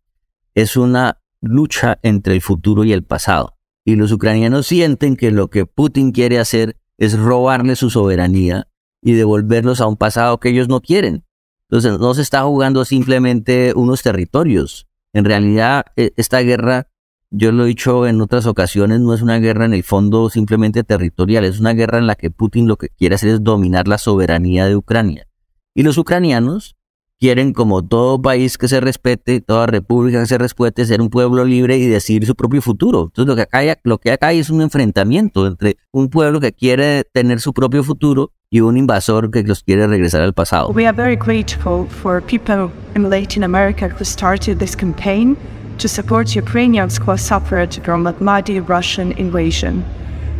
es 0.54 0.76
una 0.76 1.20
lucha 1.40 1.98
entre 2.02 2.34
el 2.34 2.40
futuro 2.40 2.84
y 2.84 2.92
el 2.92 3.04
pasado. 3.04 3.56
Y 3.84 3.96
los 3.96 4.12
ucranianos 4.12 4.66
sienten 4.66 5.16
que 5.16 5.30
lo 5.30 5.48
que 5.48 5.66
Putin 5.66 6.12
quiere 6.12 6.38
hacer 6.38 6.76
es 6.98 7.18
robarle 7.18 7.76
su 7.76 7.90
soberanía 7.90 8.68
y 9.02 9.12
devolverlos 9.12 9.80
a 9.80 9.86
un 9.86 9.96
pasado 9.96 10.38
que 10.38 10.50
ellos 10.50 10.68
no 10.68 10.80
quieren. 10.80 11.24
Entonces 11.70 12.00
no 12.00 12.14
se 12.14 12.22
está 12.22 12.42
jugando 12.42 12.84
simplemente 12.84 13.72
unos 13.76 14.02
territorios. 14.02 14.88
En 15.12 15.24
realidad, 15.24 15.84
e, 15.96 16.12
esta 16.16 16.40
guerra 16.40 16.88
yo 17.30 17.52
lo 17.52 17.64
he 17.64 17.68
dicho 17.68 18.08
en 18.08 18.20
otras 18.20 18.46
ocasiones, 18.46 18.98
no 18.98 19.14
es 19.14 19.22
una 19.22 19.38
guerra 19.38 19.64
en 19.66 19.74
el 19.74 19.84
fondo 19.84 20.30
simplemente 20.30 20.82
territorial, 20.82 21.44
es 21.44 21.60
una 21.60 21.74
guerra 21.74 21.98
en 21.98 22.08
la 22.08 22.16
que 22.16 22.32
Putin 22.32 22.66
lo 22.66 22.76
que 22.76 22.88
quiere 22.88 23.14
hacer 23.14 23.28
es 23.28 23.44
dominar 23.44 23.86
la 23.86 23.98
soberanía 23.98 24.66
de 24.66 24.74
Ucrania. 24.74 25.28
Y 25.72 25.84
los 25.84 25.96
ucranianos 25.96 26.74
quieren, 27.20 27.52
como 27.52 27.86
todo 27.86 28.20
país 28.20 28.58
que 28.58 28.66
se 28.66 28.80
respete, 28.80 29.40
toda 29.40 29.66
república 29.66 30.18
que 30.18 30.26
se 30.26 30.38
respete, 30.38 30.84
ser 30.84 31.00
un 31.00 31.08
pueblo 31.08 31.44
libre 31.44 31.78
y 31.78 31.86
decidir 31.86 32.26
su 32.26 32.34
propio 32.34 32.62
futuro. 32.62 33.04
Entonces 33.04 33.28
lo 33.28 33.36
que 33.36 33.42
acá 33.42 33.58
hay, 33.58 33.72
lo 33.84 33.98
que 33.98 34.10
acá 34.10 34.26
hay 34.28 34.40
es 34.40 34.50
un 34.50 34.60
enfrentamiento 34.60 35.46
entre 35.46 35.76
un 35.92 36.10
pueblo 36.10 36.40
que 36.40 36.52
quiere 36.52 37.04
tener 37.04 37.38
su 37.38 37.52
propio 37.52 37.84
futuro 37.84 38.32
y 38.52 38.60
un 38.60 38.76
invasor 38.76 39.30
que 39.30 39.44
los 39.44 39.62
quiere 39.62 39.86
regresar 39.86 40.22
al 40.22 40.32
pasado. 40.32 40.72
We 40.72 40.84
are 40.84 40.96
very 40.96 41.16
grateful 41.16 41.86
for 41.86 42.20
people 42.20 42.72
in 42.96 43.08
Latin 43.08 43.44
America 43.44 43.88
who 43.88 44.04
started 44.04 44.58
this 44.58 44.74
campaign. 44.74 45.36
to 45.80 45.88
support 45.88 46.36
Ukrainians 46.36 46.98
who 46.98 47.16
suffered 47.16 47.72
from 47.82 48.06
a 48.06 48.12
bloody 48.12 48.60
Russian 48.60 49.12
invasion. 49.12 49.82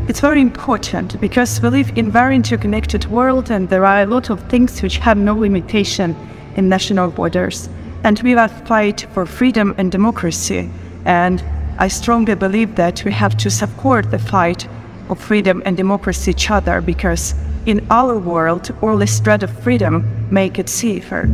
It's 0.07 0.21
very 0.21 0.43
important 0.43 1.19
because 1.19 1.63
we 1.63 1.71
live 1.71 1.91
in 1.97 2.09
a 2.09 2.11
very 2.11 2.37
interconnected 2.37 3.07
world 3.07 3.51
and 3.51 3.67
there 3.71 3.87
are 3.87 4.03
a 4.03 4.07
lot 4.07 4.29
of 4.29 4.39
things 4.51 4.83
which 4.83 4.99
have 4.99 5.17
no 5.17 5.35
limitation 5.35 6.15
in 6.57 6.69
national 6.69 7.11
borders. 7.11 7.71
And 8.05 8.21
we 8.21 8.35
must 8.35 8.67
fight 8.67 9.07
for 9.15 9.25
freedom 9.25 9.75
and 9.79 9.91
democracy. 9.91 10.69
And 11.07 11.43
I 11.79 11.89
strongly 11.89 12.35
believe 12.35 12.75
that 12.77 13.03
we 13.07 13.13
have 13.13 13.35
to 13.39 13.49
support 13.49 14.11
the 14.11 14.19
fight 14.19 14.69
of 15.09 15.19
freedom 15.19 15.63
and 15.65 15.75
democracy 15.75 16.33
each 16.33 16.51
other 16.51 16.83
because 16.83 17.35
in 17.67 17.85
our 17.91 18.19
world, 18.19 18.73
the 18.99 19.07
spread 19.07 19.43
of 19.43 19.51
freedom 19.63 20.05
make 20.31 20.61
it 20.61 20.69
safer. 20.69 21.29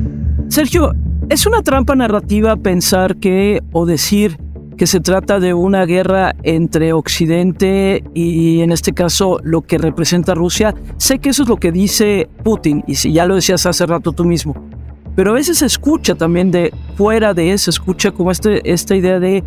Sergio, 0.48 0.92
Es 1.28 1.44
una 1.44 1.60
trampa 1.60 1.96
narrativa 1.96 2.54
pensar 2.54 3.16
que 3.16 3.60
o 3.72 3.84
decir 3.84 4.38
que 4.76 4.86
se 4.86 5.00
trata 5.00 5.40
de 5.40 5.54
una 5.54 5.84
guerra 5.84 6.36
entre 6.44 6.92
Occidente 6.92 8.04
y 8.14 8.60
en 8.60 8.70
este 8.70 8.92
caso 8.92 9.40
lo 9.42 9.62
que 9.62 9.76
representa 9.76 10.34
Rusia. 10.34 10.72
Sé 10.98 11.18
que 11.18 11.30
eso 11.30 11.42
es 11.42 11.48
lo 11.48 11.56
que 11.56 11.72
dice 11.72 12.28
Putin 12.44 12.84
y 12.86 12.94
si 12.94 13.12
ya 13.12 13.26
lo 13.26 13.34
decías 13.34 13.66
hace 13.66 13.86
rato 13.86 14.12
tú 14.12 14.24
mismo. 14.24 14.54
Pero 15.16 15.32
a 15.32 15.34
veces 15.34 15.58
se 15.58 15.66
escucha 15.66 16.14
también 16.14 16.52
de 16.52 16.72
fuera 16.96 17.34
de 17.34 17.52
eso, 17.52 17.70
escucha 17.70 18.12
como 18.12 18.30
este, 18.30 18.70
esta 18.70 18.94
idea 18.94 19.18
de 19.18 19.42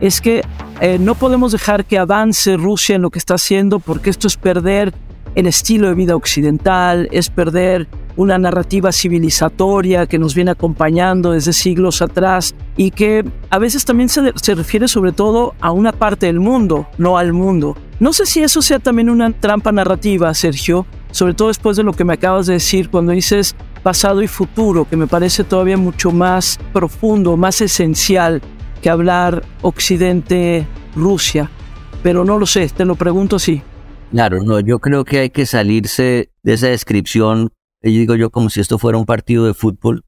es 0.00 0.20
que 0.20 0.42
eh, 0.80 0.98
no 0.98 1.14
podemos 1.14 1.52
dejar 1.52 1.84
que 1.84 1.96
avance 1.96 2.56
Rusia 2.56 2.96
en 2.96 3.02
lo 3.02 3.10
que 3.10 3.20
está 3.20 3.34
haciendo 3.34 3.78
porque 3.78 4.10
esto 4.10 4.26
es 4.26 4.36
perder 4.36 4.92
el 5.34 5.46
estilo 5.46 5.88
de 5.88 5.94
vida 5.94 6.16
occidental, 6.16 7.08
es 7.12 7.30
perder 7.30 7.88
una 8.16 8.38
narrativa 8.38 8.92
civilizatoria 8.92 10.06
que 10.06 10.18
nos 10.18 10.34
viene 10.34 10.50
acompañando 10.50 11.32
desde 11.32 11.52
siglos 11.52 12.02
atrás 12.02 12.54
y 12.76 12.90
que 12.90 13.24
a 13.48 13.58
veces 13.58 13.84
también 13.84 14.08
se, 14.08 14.32
se, 14.40 14.54
refiere 14.54 14.88
sobre 14.88 15.12
todo 15.12 15.54
a 15.60 15.70
una 15.72 15.92
parte 15.92 16.26
del 16.26 16.40
mundo, 16.40 16.86
no 16.98 17.16
al 17.16 17.32
mundo. 17.32 17.76
No 17.98 18.12
sé 18.12 18.26
si 18.26 18.42
eso 18.42 18.62
sea 18.62 18.78
también 18.78 19.10
una 19.10 19.30
trampa 19.32 19.72
narrativa, 19.72 20.32
Sergio, 20.34 20.86
sobre 21.12 21.34
todo 21.34 21.48
después 21.48 21.76
de 21.76 21.82
lo 21.82 21.92
que 21.92 22.04
me 22.04 22.14
acabas 22.14 22.46
de 22.46 22.54
decir 22.54 22.90
cuando 22.90 23.12
dices 23.12 23.54
pasado 23.82 24.22
y 24.22 24.28
futuro, 24.28 24.86
que 24.88 24.96
me 24.96 25.06
parece 25.06 25.44
todavía 25.44 25.76
mucho 25.76 26.10
más 26.10 26.58
profundo, 26.72 27.36
más 27.36 27.60
esencial 27.60 28.42
que 28.82 28.90
hablar 28.90 29.42
Occidente-Rusia. 29.62 31.50
Pero 32.02 32.24
no 32.24 32.38
lo 32.38 32.46
sé, 32.46 32.68
te 32.68 32.84
lo 32.84 32.94
pregunto 32.94 33.36
así. 33.36 33.62
Claro, 34.10 34.42
no, 34.42 34.58
yo 34.58 34.80
creo 34.80 35.04
que 35.04 35.20
hay 35.20 35.30
que 35.30 35.46
salirse 35.46 36.32
de 36.42 36.52
esa 36.52 36.66
descripción, 36.66 37.52
yo 37.80 37.90
digo 37.90 38.16
yo 38.16 38.30
como 38.30 38.50
si 38.50 38.60
esto 38.60 38.76
fuera 38.76 38.98
un 38.98 39.06
partido 39.06 39.46
de 39.46 39.54
fútbol 39.54 40.04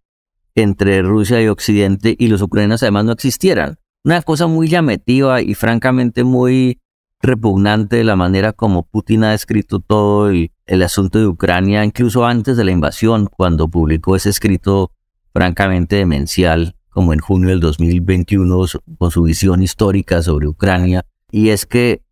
entre 0.56 1.02
Rusia 1.02 1.40
y 1.40 1.46
Occidente 1.46 2.16
y 2.18 2.26
los 2.26 2.42
ucranianos 2.42 2.82
además 2.82 3.04
no 3.04 3.12
existieran. 3.12 3.78
Una 4.04 4.20
cosa 4.22 4.48
muy 4.48 4.66
llamativa 4.66 5.40
y 5.40 5.54
francamente 5.54 6.24
muy 6.24 6.80
repugnante 7.20 7.96
de 7.96 8.04
la 8.04 8.16
manera 8.16 8.52
como 8.52 8.82
Putin 8.82 9.22
ha 9.22 9.34
escrito 9.34 9.78
todo 9.78 10.28
el, 10.28 10.50
el 10.66 10.82
asunto 10.82 11.20
de 11.20 11.28
Ucrania, 11.28 11.84
incluso 11.84 12.26
antes 12.26 12.56
de 12.56 12.64
la 12.64 12.72
invasión, 12.72 13.26
cuando 13.26 13.68
publicó 13.68 14.16
ese 14.16 14.30
escrito 14.30 14.90
francamente 15.32 15.94
demencial, 15.96 16.74
como 16.90 17.12
en 17.12 17.20
junio 17.20 17.50
del 17.50 17.60
2021, 17.60 18.64
con 18.98 19.10
su 19.12 19.22
visión 19.22 19.62
histórica 19.62 20.20
sobre 20.22 20.48
Ucrania. 20.48 21.06
Y 21.30 21.50
es 21.50 21.64
que 21.64 22.02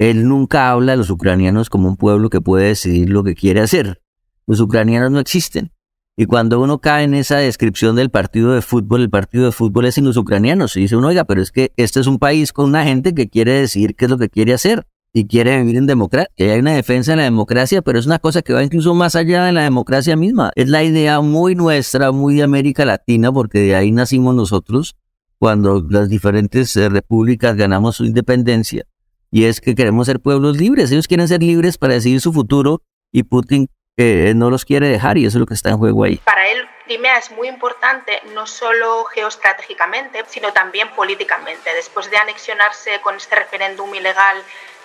él 0.00 0.26
nunca 0.26 0.70
habla 0.70 0.92
de 0.92 0.96
los 0.98 1.10
ucranianos 1.10 1.68
como 1.68 1.86
un 1.86 1.96
pueblo 1.96 2.30
que 2.30 2.40
puede 2.40 2.68
decidir 2.68 3.10
lo 3.10 3.22
que 3.22 3.34
quiere 3.34 3.60
hacer. 3.60 4.00
Los 4.46 4.58
ucranianos 4.58 5.10
no 5.10 5.20
existen. 5.20 5.72
Y 6.16 6.24
cuando 6.24 6.58
uno 6.58 6.80
cae 6.80 7.04
en 7.04 7.12
esa 7.12 7.36
descripción 7.36 7.96
del 7.96 8.08
partido 8.08 8.52
de 8.52 8.62
fútbol, 8.62 9.02
el 9.02 9.10
partido 9.10 9.44
de 9.44 9.52
fútbol 9.52 9.84
es 9.84 9.96
sin 9.96 10.06
los 10.06 10.16
ucranianos. 10.16 10.74
Y 10.78 10.80
dice 10.80 10.96
uno, 10.96 11.08
oiga, 11.08 11.24
pero 11.24 11.42
es 11.42 11.52
que 11.52 11.74
este 11.76 12.00
es 12.00 12.06
un 12.06 12.18
país 12.18 12.54
con 12.54 12.64
una 12.64 12.82
gente 12.82 13.14
que 13.14 13.28
quiere 13.28 13.52
decidir 13.52 13.94
qué 13.94 14.06
es 14.06 14.10
lo 14.10 14.16
que 14.16 14.30
quiere 14.30 14.54
hacer 14.54 14.86
y 15.12 15.26
quiere 15.26 15.58
vivir 15.58 15.76
en 15.76 15.86
democracia. 15.86 16.30
Hay 16.38 16.60
una 16.60 16.72
defensa 16.72 17.12
de 17.12 17.18
la 17.18 17.24
democracia, 17.24 17.82
pero 17.82 17.98
es 17.98 18.06
una 18.06 18.18
cosa 18.18 18.40
que 18.40 18.54
va 18.54 18.64
incluso 18.64 18.94
más 18.94 19.14
allá 19.16 19.44
de 19.44 19.52
la 19.52 19.64
democracia 19.64 20.16
misma. 20.16 20.50
Es 20.56 20.70
la 20.70 20.82
idea 20.82 21.20
muy 21.20 21.56
nuestra, 21.56 22.10
muy 22.10 22.36
de 22.36 22.42
América 22.42 22.86
Latina, 22.86 23.30
porque 23.30 23.58
de 23.58 23.74
ahí 23.74 23.92
nacimos 23.92 24.34
nosotros 24.34 24.96
cuando 25.38 25.86
las 25.90 26.08
diferentes 26.08 26.74
eh, 26.78 26.88
repúblicas 26.88 27.54
ganamos 27.54 27.96
su 27.96 28.06
independencia 28.06 28.86
y 29.31 29.45
es 29.45 29.59
que 29.61 29.75
queremos 29.75 30.07
ser 30.07 30.19
pueblos 30.19 30.57
libres. 30.57 30.91
Ellos 30.91 31.07
quieren 31.07 31.27
ser 31.27 31.41
libres 31.41 31.77
para 31.77 31.93
decidir 31.93 32.21
su 32.21 32.31
futuro 32.31 32.81
y 33.11 33.23
Putin 33.23 33.69
eh, 33.97 34.33
no 34.35 34.49
los 34.49 34.65
quiere 34.65 34.87
dejar 34.89 35.17
y 35.17 35.25
eso 35.25 35.37
es 35.37 35.39
lo 35.39 35.45
que 35.45 35.53
está 35.53 35.69
en 35.69 35.77
juego 35.77 36.03
ahí. 36.03 36.17
Para 36.17 36.47
él, 36.49 36.67
Crimea 36.85 37.17
es 37.17 37.31
muy 37.31 37.47
importante 37.47 38.21
no 38.33 38.45
solo 38.45 39.05
geoestratégicamente, 39.05 40.23
sino 40.27 40.53
también 40.53 40.89
políticamente. 40.95 41.73
Después 41.73 42.09
de 42.09 42.17
anexionarse 42.17 43.01
con 43.01 43.15
este 43.15 43.35
referéndum 43.35 43.93
ilegal 43.95 44.37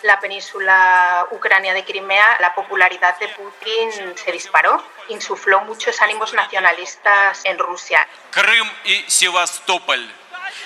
la 0.02 0.18
península 0.18 1.26
ucrania 1.30 1.74
de 1.74 1.84
Crimea, 1.84 2.38
la 2.40 2.54
popularidad 2.54 3.18
de 3.18 3.28
Putin 3.28 4.16
se 4.16 4.32
disparó, 4.32 4.82
insufló 5.08 5.60
muchos 5.62 6.00
ánimos 6.00 6.32
nacionalistas 6.32 7.44
en 7.44 7.58
Rusia. 7.58 8.06
Крым 8.30 8.68
и 8.84 9.04
Севастополь 9.08 10.08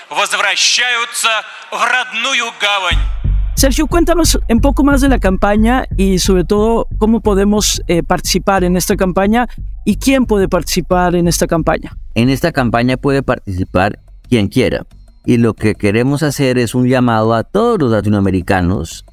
возвращаются 0.08 1.44
в 1.72 1.82
родную 1.82 2.52
гавань. 2.60 3.17
Sergio, 3.59 3.87
cuéntanos 3.87 4.39
un 4.47 4.61
poco 4.61 4.85
más 4.85 5.01
de 5.01 5.09
la 5.09 5.19
campaña 5.19 5.85
y 5.97 6.19
sobre 6.19 6.45
todo 6.45 6.87
cómo 6.97 7.19
podemos 7.19 7.81
eh, 7.87 8.03
participar 8.03 8.63
en 8.63 8.77
esta 8.77 8.95
campaña 8.95 9.49
y 9.83 9.97
quién 9.97 10.25
puede 10.25 10.47
participar 10.47 11.13
en 11.13 11.27
esta 11.27 11.45
campaña. 11.45 11.97
En 12.15 12.29
esta 12.29 12.53
campaña 12.53 12.95
puede 12.95 13.21
participar 13.21 13.99
quien 14.29 14.47
quiera 14.47 14.85
Y 15.25 15.35
lo 15.35 15.55
que 15.55 15.75
queremos 15.75 16.23
hacer 16.23 16.57
es 16.57 16.73
un 16.73 16.87
llamado 16.87 17.33
a 17.33 17.43
todos 17.43 17.77
los 17.77 17.91
latinoamericanos 17.91 19.03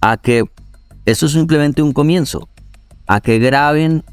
a 0.00 0.16
que 0.16 0.44
esto 1.04 1.26
es 1.26 1.32
simplemente 1.32 1.82
un 1.82 1.92
comienzo, 1.92 2.48
a 3.06 3.20
que 3.20 3.38
graben 3.40 4.04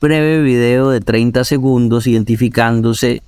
breve 0.00 0.40
video 0.40 0.88
de 0.88 1.02
30 1.02 1.44
segundos 1.44 2.06
identificándose. 2.06 3.20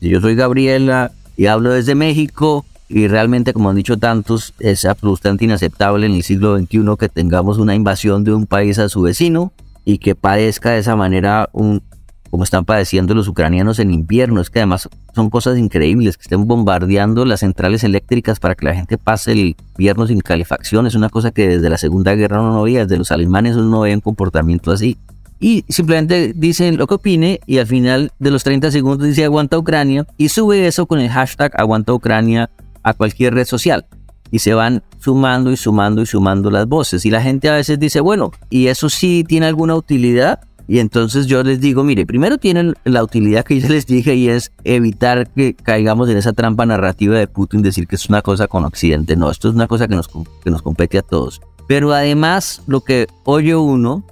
Yo 0.00 0.22
soy 0.22 0.36
Gabriela 0.36 1.12
y 1.36 1.46
hablo 1.46 1.70
desde 1.70 1.94
México 1.94 2.64
y 2.92 3.06
realmente, 3.06 3.52
como 3.52 3.70
han 3.70 3.76
dicho 3.76 3.98
tantos, 3.98 4.52
es 4.58 4.84
absolutamente 4.84 5.44
inaceptable 5.44 6.06
en 6.06 6.12
el 6.12 6.24
siglo 6.24 6.58
XXI 6.58 6.96
que 6.98 7.08
tengamos 7.08 7.58
una 7.58 7.76
invasión 7.76 8.24
de 8.24 8.34
un 8.34 8.46
país 8.46 8.80
a 8.80 8.88
su 8.88 9.02
vecino 9.02 9.52
y 9.84 9.98
que 9.98 10.16
padezca 10.16 10.70
de 10.70 10.78
esa 10.78 10.96
manera 10.96 11.48
un, 11.52 11.82
como 12.30 12.42
están 12.42 12.64
padeciendo 12.64 13.14
los 13.14 13.28
ucranianos 13.28 13.78
en 13.78 13.92
invierno. 13.92 14.40
Es 14.40 14.50
que 14.50 14.58
además 14.58 14.88
son 15.14 15.30
cosas 15.30 15.56
increíbles 15.56 16.16
que 16.16 16.22
estén 16.22 16.48
bombardeando 16.48 17.24
las 17.24 17.40
centrales 17.40 17.84
eléctricas 17.84 18.40
para 18.40 18.56
que 18.56 18.64
la 18.64 18.74
gente 18.74 18.98
pase 18.98 19.32
el 19.32 19.56
invierno 19.76 20.08
sin 20.08 20.18
calefacción. 20.18 20.88
Es 20.88 20.96
una 20.96 21.10
cosa 21.10 21.30
que 21.30 21.48
desde 21.48 21.70
la 21.70 21.78
Segunda 21.78 22.16
Guerra 22.16 22.38
no 22.38 22.60
veía, 22.60 22.86
desde 22.86 22.98
los 22.98 23.12
alemanes 23.12 23.54
no 23.54 23.82
veía 23.82 23.94
un 23.94 24.00
comportamiento 24.00 24.72
así. 24.72 24.98
Y 25.38 25.64
simplemente 25.68 26.32
dicen 26.34 26.76
lo 26.76 26.88
que 26.88 26.94
opine 26.94 27.40
y 27.46 27.58
al 27.58 27.68
final 27.68 28.10
de 28.18 28.32
los 28.32 28.42
30 28.42 28.72
segundos 28.72 29.06
dice 29.06 29.24
aguanta 29.24 29.56
Ucrania 29.56 30.06
y 30.18 30.28
sube 30.28 30.66
eso 30.66 30.86
con 30.86 30.98
el 30.98 31.08
hashtag 31.08 31.52
aguanta 31.58 31.94
Ucrania 31.94 32.50
a 32.82 32.94
cualquier 32.94 33.34
red 33.34 33.46
social. 33.46 33.86
Y 34.30 34.38
se 34.38 34.54
van 34.54 34.82
sumando 34.98 35.50
y 35.50 35.56
sumando 35.56 36.02
y 36.02 36.06
sumando 36.06 36.50
las 36.50 36.66
voces. 36.66 37.04
Y 37.04 37.10
la 37.10 37.20
gente 37.20 37.48
a 37.48 37.54
veces 37.54 37.78
dice, 37.78 38.00
bueno, 38.00 38.30
¿y 38.48 38.68
eso 38.68 38.88
sí 38.88 39.24
tiene 39.26 39.46
alguna 39.46 39.74
utilidad? 39.74 40.40
Y 40.68 40.78
entonces 40.78 41.26
yo 41.26 41.42
les 41.42 41.60
digo, 41.60 41.82
mire, 41.82 42.06
primero 42.06 42.38
tienen 42.38 42.74
la 42.84 43.02
utilidad 43.02 43.44
que 43.44 43.58
ya 43.58 43.68
les 43.68 43.86
dije 43.86 44.14
y 44.14 44.28
es 44.28 44.52
evitar 44.62 45.28
que 45.30 45.54
caigamos 45.54 46.08
en 46.08 46.16
esa 46.16 46.32
trampa 46.32 46.64
narrativa 46.64 47.18
de 47.18 47.26
Putin, 47.26 47.60
decir 47.62 47.88
que 47.88 47.96
es 47.96 48.08
una 48.08 48.22
cosa 48.22 48.46
con 48.46 48.64
Occidente. 48.64 49.16
No, 49.16 49.32
esto 49.32 49.48
es 49.48 49.54
una 49.56 49.66
cosa 49.66 49.88
que 49.88 49.96
nos, 49.96 50.08
que 50.08 50.50
nos 50.50 50.62
compete 50.62 50.98
a 50.98 51.02
todos. 51.02 51.40
Pero 51.66 51.92
además 51.92 52.62
lo 52.68 52.82
que 52.82 53.08
oye 53.24 53.56
uno 53.56 54.04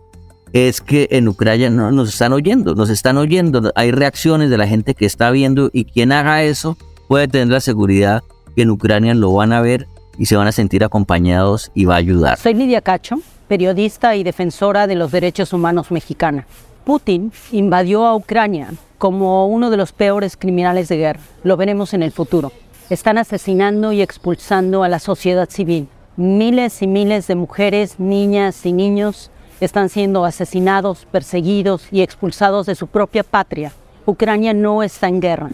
es 0.53 0.81
que 0.81 1.07
en 1.13 1.29
Ucrania 1.29 1.71
no 1.71 1.93
nos 1.93 2.09
están 2.09 2.33
oyendo, 2.33 2.75
nos 2.75 2.91
están 2.91 3.19
oyendo. 3.19 3.73
Hay 3.77 3.93
reacciones 3.93 4.51
de 4.51 4.59
la 4.59 4.67
gente 4.67 4.95
que 4.95 5.07
está 5.07 5.31
viendo 5.31 5.71
y 5.73 5.85
quien 5.85 6.11
haga 6.11 6.43
eso 6.43 6.77
puede 7.07 7.29
tener 7.29 7.49
la 7.49 7.61
seguridad 7.61 8.23
en 8.62 8.71
Ucrania 8.71 9.14
lo 9.14 9.33
van 9.33 9.53
a 9.53 9.61
ver 9.61 9.87
y 10.18 10.27
se 10.27 10.37
van 10.37 10.47
a 10.47 10.53
sentir 10.53 10.85
acompañados 10.85 11.71
y 11.75 11.85
va 11.85 11.94
a 11.94 11.99
ayudar. 11.99 12.38
Soy 12.38 12.55
Lidia 12.55 12.81
Cacho 12.81 13.21
periodista 13.49 14.14
y 14.14 14.23
defensora 14.23 14.87
de 14.87 14.94
los 14.94 15.11
derechos 15.11 15.53
humanos 15.53 15.90
mexicana. 15.90 16.47
Putin 16.85 17.33
invadió 17.51 18.07
a 18.07 18.14
Ucrania 18.14 18.73
como 18.99 19.47
uno 19.49 19.71
de 19.71 19.77
los 19.77 19.92
peores 19.92 20.37
criminales 20.37 20.88
de 20.88 20.99
guerra. 20.99 21.21
Lo 21.42 21.57
veremos 21.57 21.94
en 21.94 22.03
el 22.03 22.12
futuro. 22.12 22.53
Están 22.90 23.18
asesinando 23.18 23.92
y 23.92 24.03
expulsando 24.03 24.85
a 24.85 24.88
la 24.88 24.99
sociedad 24.99 25.49
civil. 25.51 25.88
Miles 26.16 26.83
y 26.83 26.87
miles 26.87 27.27
de 27.27 27.35
mujeres, 27.35 27.99
niñas 27.99 28.64
y 28.64 28.73
niños 28.73 29.31
están 29.61 29.88
siendo 29.88 30.25
asesinados, 30.25 31.07
perseguidos 31.11 31.88
y 31.90 32.03
expulsados 32.03 32.66
de 32.66 32.75
su 32.75 32.87
propia 32.87 33.25
patria. 33.25 33.73
Ucrania 34.07 34.55
no 34.55 34.83
está 34.83 35.09
en 35.09 35.21
guerra, 35.21 35.51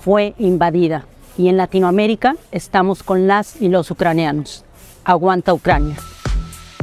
fue 0.00 0.34
invadida. 0.38 1.06
Y 1.38 1.48
en 1.48 1.56
Latinoamérica 1.56 2.36
estamos 2.52 3.02
con 3.02 3.26
las 3.26 3.60
y 3.60 3.68
los 3.68 3.90
ucranianos. 3.90 4.64
Aguanta 5.04 5.52
Ucrania. 5.54 5.96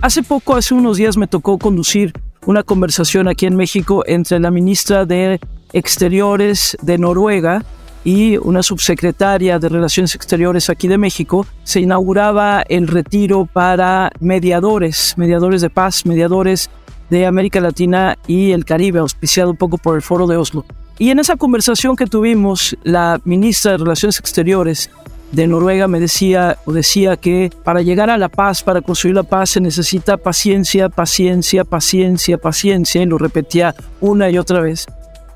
Hace 0.02 0.24
poco, 0.24 0.56
hace 0.56 0.74
unos 0.74 0.98
días, 0.98 1.18
me 1.18 1.28
tocó 1.28 1.58
conducir 1.58 2.14
una 2.46 2.64
conversación 2.64 3.28
aquí 3.28 3.46
en 3.46 3.56
México 3.56 4.04
entre 4.06 4.40
la 4.40 4.52
ministra 4.52 5.06
de 5.06 5.40
Exteriores 5.72 6.78
de 6.82 6.98
Noruega 6.98 7.64
y 8.04 8.38
una 8.38 8.64
subsecretaria 8.64 9.60
de 9.60 9.70
Relaciones 9.70 10.14
Exteriores 10.14 10.70
aquí 10.70 10.88
de 10.88 10.98
México. 10.98 11.46
Se 11.64 11.80
inauguraba 11.80 12.64
el 12.68 12.88
retiro 12.88 13.46
para 13.46 14.12
mediadores, 14.20 15.14
mediadores 15.18 15.62
de 15.62 15.70
paz, 15.70 16.06
mediadores 16.06 16.70
de 17.10 17.26
América 17.26 17.62
Latina 17.62 18.18
y 18.28 18.52
el 18.52 18.66
Caribe, 18.66 19.00
auspiciado 19.00 19.52
un 19.52 19.58
poco 19.58 19.78
por 19.78 19.96
el 19.96 20.02
Foro 20.02 20.28
de 20.28 20.38
Oslo. 20.38 20.66
Y 21.00 21.10
en 21.10 21.20
esa 21.20 21.36
conversación 21.36 21.96
que 21.96 22.06
tuvimos, 22.06 22.78
la 22.84 23.20
ministra 23.26 23.72
de 23.72 23.78
Relaciones 23.80 24.20
Exteriores 24.20 24.90
de 25.32 25.48
Noruega 25.48 25.88
me 25.88 26.00
decía 26.00 26.60
o 26.66 26.72
decía 26.72 27.18
que 27.18 27.50
para 27.64 27.82
llegar 27.82 28.12
a 28.12 28.20
la 28.20 28.30
paz, 28.30 28.62
para 28.62 28.82
construir 28.82 29.16
la 29.16 29.24
paz 29.24 29.52
se 29.52 29.62
necesita 29.62 30.18
paciencia, 30.18 30.90
paciencia, 30.90 31.64
paciencia, 31.64 32.38
paciencia 32.38 33.02
y 33.02 33.06
lo 33.08 33.18
repetía 33.18 33.74
una 34.00 34.30
y 34.30 34.38
otra 34.38 34.62
vez. 34.62 34.86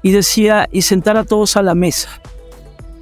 Y 0.04 0.12
decía 0.12 0.70
y 0.72 0.84
sentar 0.84 1.18
a 1.18 1.24
todos 1.24 1.58
a 1.58 1.64
la 1.64 1.74
mesa. 1.74 2.10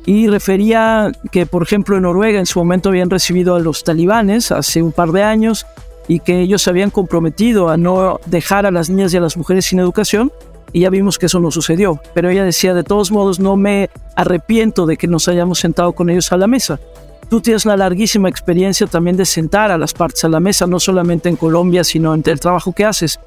Y 0.06 0.28
refería 0.28 1.12
que, 1.32 1.46
por 1.46 1.63
ejemplo, 1.63 1.98
en 1.98 2.04
Noruega 2.04 2.39
en 2.39 2.46
su 2.46 2.60
momento 2.60 2.89
habían 2.89 3.10
recibido 3.10 3.56
a 3.56 3.60
los 3.60 3.84
talibanes 3.84 4.52
hace 4.52 4.82
un 4.82 4.94
par 4.94 5.12
de 5.12 5.24
años 5.24 5.65
y 6.08 6.20
que 6.20 6.39
ellos 6.39 6.62
se 6.62 6.70
habían 6.70 6.91
comprometido 6.91 7.70
a 7.70 7.76
no 7.76 8.22
dejar 8.28 8.65
a 8.65 8.72
las 8.72 8.89
niñas 8.89 9.13
y 9.13 9.18
a 9.18 9.22
las 9.22 9.36
mujeres 9.36 9.65
sin 9.65 9.80
educación 9.80 10.32
y 10.76 10.82
ya 10.82 10.90
vimos 10.90 11.18
que 11.18 11.28
eso 11.28 11.40
no 11.40 11.52
sucedió. 11.52 12.02
Pero 12.14 12.30
ella 12.30 12.44
decía, 12.44 12.74
de 12.74 12.84
todos 12.84 13.10
modos, 13.10 13.40
no 13.40 13.56
me 13.56 13.90
arrepiento 14.18 14.86
de 14.86 14.98
que 14.98 15.08
nos 15.08 15.30
hayamos 15.30 15.60
sentado 15.60 15.94
con 15.94 16.10
ellos 16.10 16.34
a 16.34 16.38
la 16.38 16.48
mesa. 16.48 16.82
Tú 17.30 17.40
tienes 17.40 17.66
la 17.66 17.78
larguísima 17.78 18.28
experiencia 18.28 18.86
también 18.86 19.16
de 19.16 19.24
sentar 19.24 19.72
a 19.72 19.78
las 19.78 19.94
partes 19.94 20.26
a 20.26 20.28
la 20.28 20.42
mesa, 20.42 20.68
no 20.68 20.82
solamente 20.82 21.30
en 21.30 21.38
Colombia, 21.38 21.86
sino 21.86 22.14
en 22.14 22.22
el 22.26 22.42
trabajo 22.42 22.74
que 22.74 22.84
haces. 22.84 23.22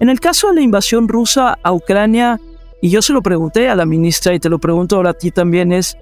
En 0.00 0.08
el 0.08 0.18
caso 0.18 0.48
de 0.48 0.56
la 0.56 0.60
invasión 0.62 1.06
rusa 1.06 1.56
a 1.62 1.72
Ucrania, 1.72 2.40
y 2.82 2.90
yo 2.90 3.00
se 3.00 3.12
lo 3.12 3.22
pregunté 3.22 3.68
a 3.68 3.76
la 3.76 3.86
ministra 3.86 4.34
y 4.34 4.40
te 4.40 4.48
lo 4.48 4.58
pregunto 4.58 4.96
ahora 4.96 5.10
a 5.10 5.14
ti 5.14 5.30
también, 5.30 5.70
es, 5.70 5.96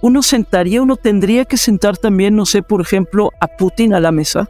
¿uno 0.00 0.20
sentaría, 0.20 0.82
uno 0.82 0.96
tendría 0.96 1.44
que 1.44 1.58
sentar 1.58 1.96
también, 1.96 2.34
no 2.34 2.44
sé, 2.44 2.64
por 2.64 2.80
ejemplo, 2.80 3.30
a 3.40 3.46
Putin 3.46 3.94
a 3.94 4.00
la 4.00 4.10
mesa? 4.10 4.48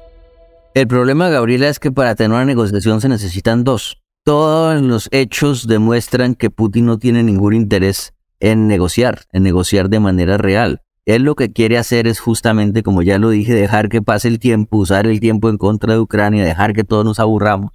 El 0.73 0.87
problema, 0.87 1.29
Gabriela, 1.29 1.69
es 1.69 1.79
que 1.79 1.93
para 1.93 2.15
tener 2.15 2.31
una 2.31 2.47
negociación 2.47 3.03
se 3.03 3.11
necesitan 3.11 3.65
dos 3.65 4.00
todos 4.31 4.81
los 4.81 5.09
hechos 5.11 5.66
demuestran 5.66 6.37
que 6.37 6.51
Putin 6.51 6.87
no 6.87 7.01
tiene 7.01 7.25
ningún 7.25 7.53
interés 7.53 8.14
en 8.38 8.69
negociar, 8.69 9.23
en 9.33 9.43
negociar 9.43 9.90
de 9.90 9.99
manera 9.99 10.38
real. 10.38 10.83
Él 11.05 11.25
lo 11.25 11.35
que 11.35 11.53
quiere 11.53 11.79
hacer 11.79 12.07
es 12.07 12.21
justamente, 12.21 12.85
como 12.85 13.03
ya 13.03 13.19
lo 13.19 13.31
dije, 13.31 13.55
dejar 13.55 13.88
que 13.88 14.03
pase 14.03 14.29
el 14.29 14.38
tiempo, 14.38 14.77
usar 14.77 15.09
el 15.09 15.19
tiempo 15.19 15.49
en 15.49 15.59
contra 15.59 15.95
de 15.95 15.99
Ucrania, 15.99 16.45
dejar 16.45 16.75
que 16.75 16.85
todos 16.85 17.05
nos 17.05 17.19
aburramos 17.19 17.73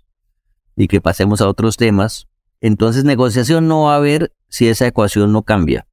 y 0.78 0.88
que 0.88 1.02
pasemos 1.02 1.42
a 1.42 1.50
otros 1.50 1.76
temas. 1.76 2.30
Entonces 2.62 3.04
negociación 3.04 3.68
no 3.68 3.82
va 3.82 3.96
a 3.96 3.98
haber 3.98 4.32
si 4.48 4.70
esa 4.70 4.88
ecuación 4.88 5.34
no 5.34 5.44
cambia. 5.44 5.88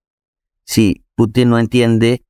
Si 0.64 1.04
Putin 1.16 1.50
no 1.50 1.58
entiende 1.58 2.22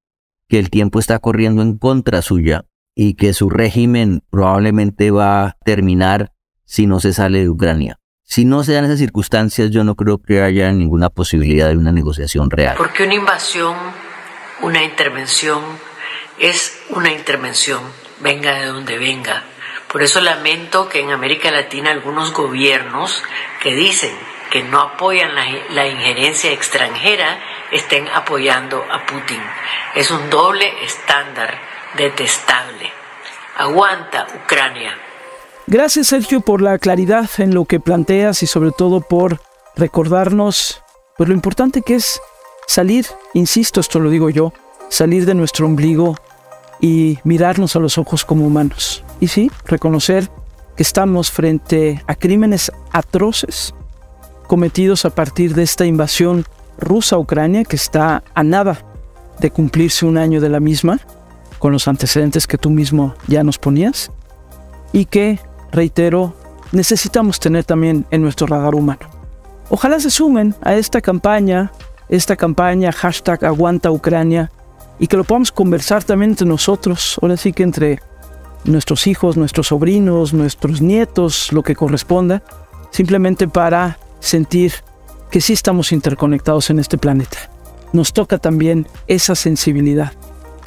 que 0.49 0.59
el 0.59 0.71
tiempo 0.71 1.01
está 1.01 1.19
corriendo 1.19 1.61
en 1.61 1.77
contra 1.77 2.23
suya 2.23 2.65
y 2.95 3.13
que 3.13 3.35
su 3.35 3.51
régimen 3.51 4.23
probablemente 4.31 5.11
va 5.11 5.45
a 5.45 5.57
terminar 5.67 6.33
si 6.65 6.87
no 6.87 6.99
se 6.99 7.13
sale 7.13 7.41
de 7.41 7.51
Ucrania. 7.51 7.99
Si 8.33 8.47
no 8.47 8.65
se 8.65 8.73
dan 8.73 8.87
esas 8.87 8.99
circunstancias, 8.99 9.69
yo 9.71 9.85
no 9.85 9.95
creo 9.95 10.17
que 10.17 10.41
haya 10.41 10.73
ninguna 10.73 11.11
posibilidad 11.11 11.69
de 11.69 11.77
una 11.77 11.93
negociación 11.93 12.49
real. 12.49 12.77
Porque 12.79 13.03
una 13.03 13.13
invasión, 13.13 13.77
una 14.63 14.83
intervención, 14.83 15.63
es 16.39 16.81
una 16.89 17.13
intervención, 17.13 17.83
venga 18.21 18.55
de 18.55 18.69
donde 18.69 18.97
venga. 18.97 19.43
Por 19.87 20.01
eso 20.01 20.23
lamento 20.23 20.89
que 20.89 21.01
en 21.01 21.11
América 21.11 21.51
Latina 21.51 21.91
algunos 21.91 22.33
gobiernos 22.33 23.23
que 23.61 23.75
dicen 23.75 24.15
que 24.51 24.63
no 24.63 24.81
apoyan 24.81 25.35
la, 25.35 25.45
la, 25.75 25.87
injerencia 25.87 26.53
extranjera 26.53 27.39
estén 27.71 28.09
apoyando 28.09 28.83
a 28.91 29.05
Putin. 29.05 29.43
Es 29.95 30.11
un 30.11 30.31
doble 30.31 30.73
estándar 30.83 31.59
detestable. 31.99 32.91
Aguanta 33.59 34.27
Ucrania. 34.43 34.97
Gracias 35.67 36.09
Sergio 36.09 36.41
por 36.41 36.61
la 36.61 36.79
claridad 36.79 37.29
en 37.39 37.55
lo 37.55 37.65
que 37.65 37.81
planteas 37.81 38.43
y 38.43 38.47
sobre 38.47 38.73
todo 38.73 39.01
por 39.01 39.41
recordarnos 39.77 40.83
pues 41.17 41.29
lo 41.29 41.35
importante 41.35 41.83
que 41.83 41.95
es 41.95 42.21
salir, 42.67 43.07
insisto, 43.35 43.81
esto 43.81 44.01
lo 44.01 44.11
digo 44.11 44.31
yo, 44.31 44.53
salir 44.89 45.25
de 45.25 45.35
nuestro 45.35 45.67
ombligo 45.67 46.17
y 46.81 47.19
mirarnos 47.25 47.77
a 47.77 47.79
los 47.79 47.97
ojos 47.97 48.25
como 48.25 48.47
humanos. 48.47 49.05
Y 49.21 49.29
sí, 49.29 49.51
reconocer 49.67 50.29
que 50.77 50.83
estamos 50.83 51.31
frente 51.31 52.03
a 52.07 52.15
crímenes 52.15 52.73
atroces 52.93 53.75
cometidos 54.47 55.05
a 55.05 55.11
partir 55.11 55.55
de 55.55 55.63
esta 55.63 55.87
invasión 55.87 56.45
rusa 56.79 57.17
a 57.17 57.19
Ucrania 57.19 57.65
que 57.65 57.77
está 57.77 58.25
a 58.35 58.43
nada 58.43 58.85
de 59.39 59.51
cumplirse 59.51 60.07
un 60.07 60.19
año 60.19 60.41
de 60.41 60.49
la 60.49 60.61
misma, 60.61 61.01
con 61.59 61.73
los 61.73 61.87
antecedentes 61.87 62.47
que 62.47 62.59
tú 62.59 62.71
mismo 62.71 63.15
ya 63.29 63.45
nos 63.45 63.59
ponías, 63.59 64.11
y 64.93 65.05
que 65.05 65.39
reitero, 65.73 66.35
necesitamos 66.71 67.41
tener 67.41 67.65
también 67.65 68.07
en 68.11 68.23
nuestro 68.23 68.47
radar 68.47 68.75
humano. 68.75 69.01
Ojalá 69.71 69.99
se 70.01 70.11
sumen 70.11 70.55
a 70.61 70.75
esta 70.75 71.01
campaña, 71.01 71.73
esta 72.09 72.37
campaña 72.37 72.93
hashtag 72.93 73.45
aguanta 73.45 73.91
Ucrania, 73.91 74.51
y 74.99 75.07
que 75.07 75.17
lo 75.17 75.25
podamos 75.25 75.51
conversar 75.51 76.05
también 76.05 76.33
entre 76.33 76.47
nosotros, 76.47 77.19
ahora 77.21 77.37
sí 77.37 77.53
que 77.53 77.63
entre 77.63 78.01
nuestros 78.65 79.07
hijos, 79.07 79.37
nuestros 79.37 79.69
sobrinos, 79.69 80.33
nuestros 80.33 80.81
nietos, 80.81 81.53
lo 81.53 81.63
que 81.63 81.75
corresponda, 81.75 82.43
simplemente 82.91 83.49
para 83.49 83.99
sentir 84.21 84.73
que 85.31 85.41
sí 85.41 85.55
estamos 85.55 85.91
interconectados 85.91 86.71
en 86.71 86.79
este 86.79 86.99
planeta. 86.99 87.39
Nos 87.93 88.13
toca 88.13 88.39
también 88.39 88.87
esa 89.09 89.35
sensibilidad 89.35 90.13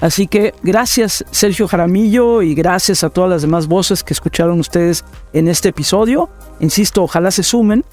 Así 0.02 0.28
que 0.28 0.54
gracias 0.62 1.24
Sergio 1.32 1.68
Jaramillo 1.68 2.42
y 2.42 2.54
gracias 2.54 3.04
a 3.04 3.10
todas 3.10 3.30
las 3.30 3.42
demás 3.42 3.68
voces 3.68 4.04
que 4.04 4.14
escucharon 4.14 4.60
ustedes 4.60 5.06
en 5.34 5.48
este 5.48 5.70
episodio. 5.70 6.30
Insisto, 6.60 7.04
ojalá 7.04 7.32
se 7.32 7.44
sumen 7.44 7.86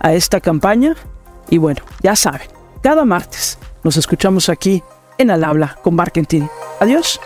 a 0.00 0.14
esta 0.14 0.40
campaña. 0.40 0.94
Y 1.50 1.58
bueno, 1.58 1.82
ya 2.02 2.14
saben, 2.14 2.48
cada 2.82 3.04
martes 3.04 3.58
nos 3.82 3.96
escuchamos 3.96 4.48
aquí 4.48 4.82
en 5.18 5.30
Al 5.30 5.44
Habla 5.44 5.78
con 5.82 5.94
Marketing. 5.94 6.42
Adiós. 6.80 7.20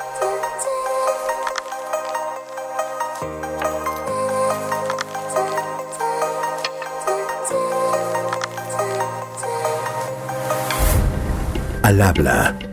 Al 11.82 12.00
habla 12.00 12.56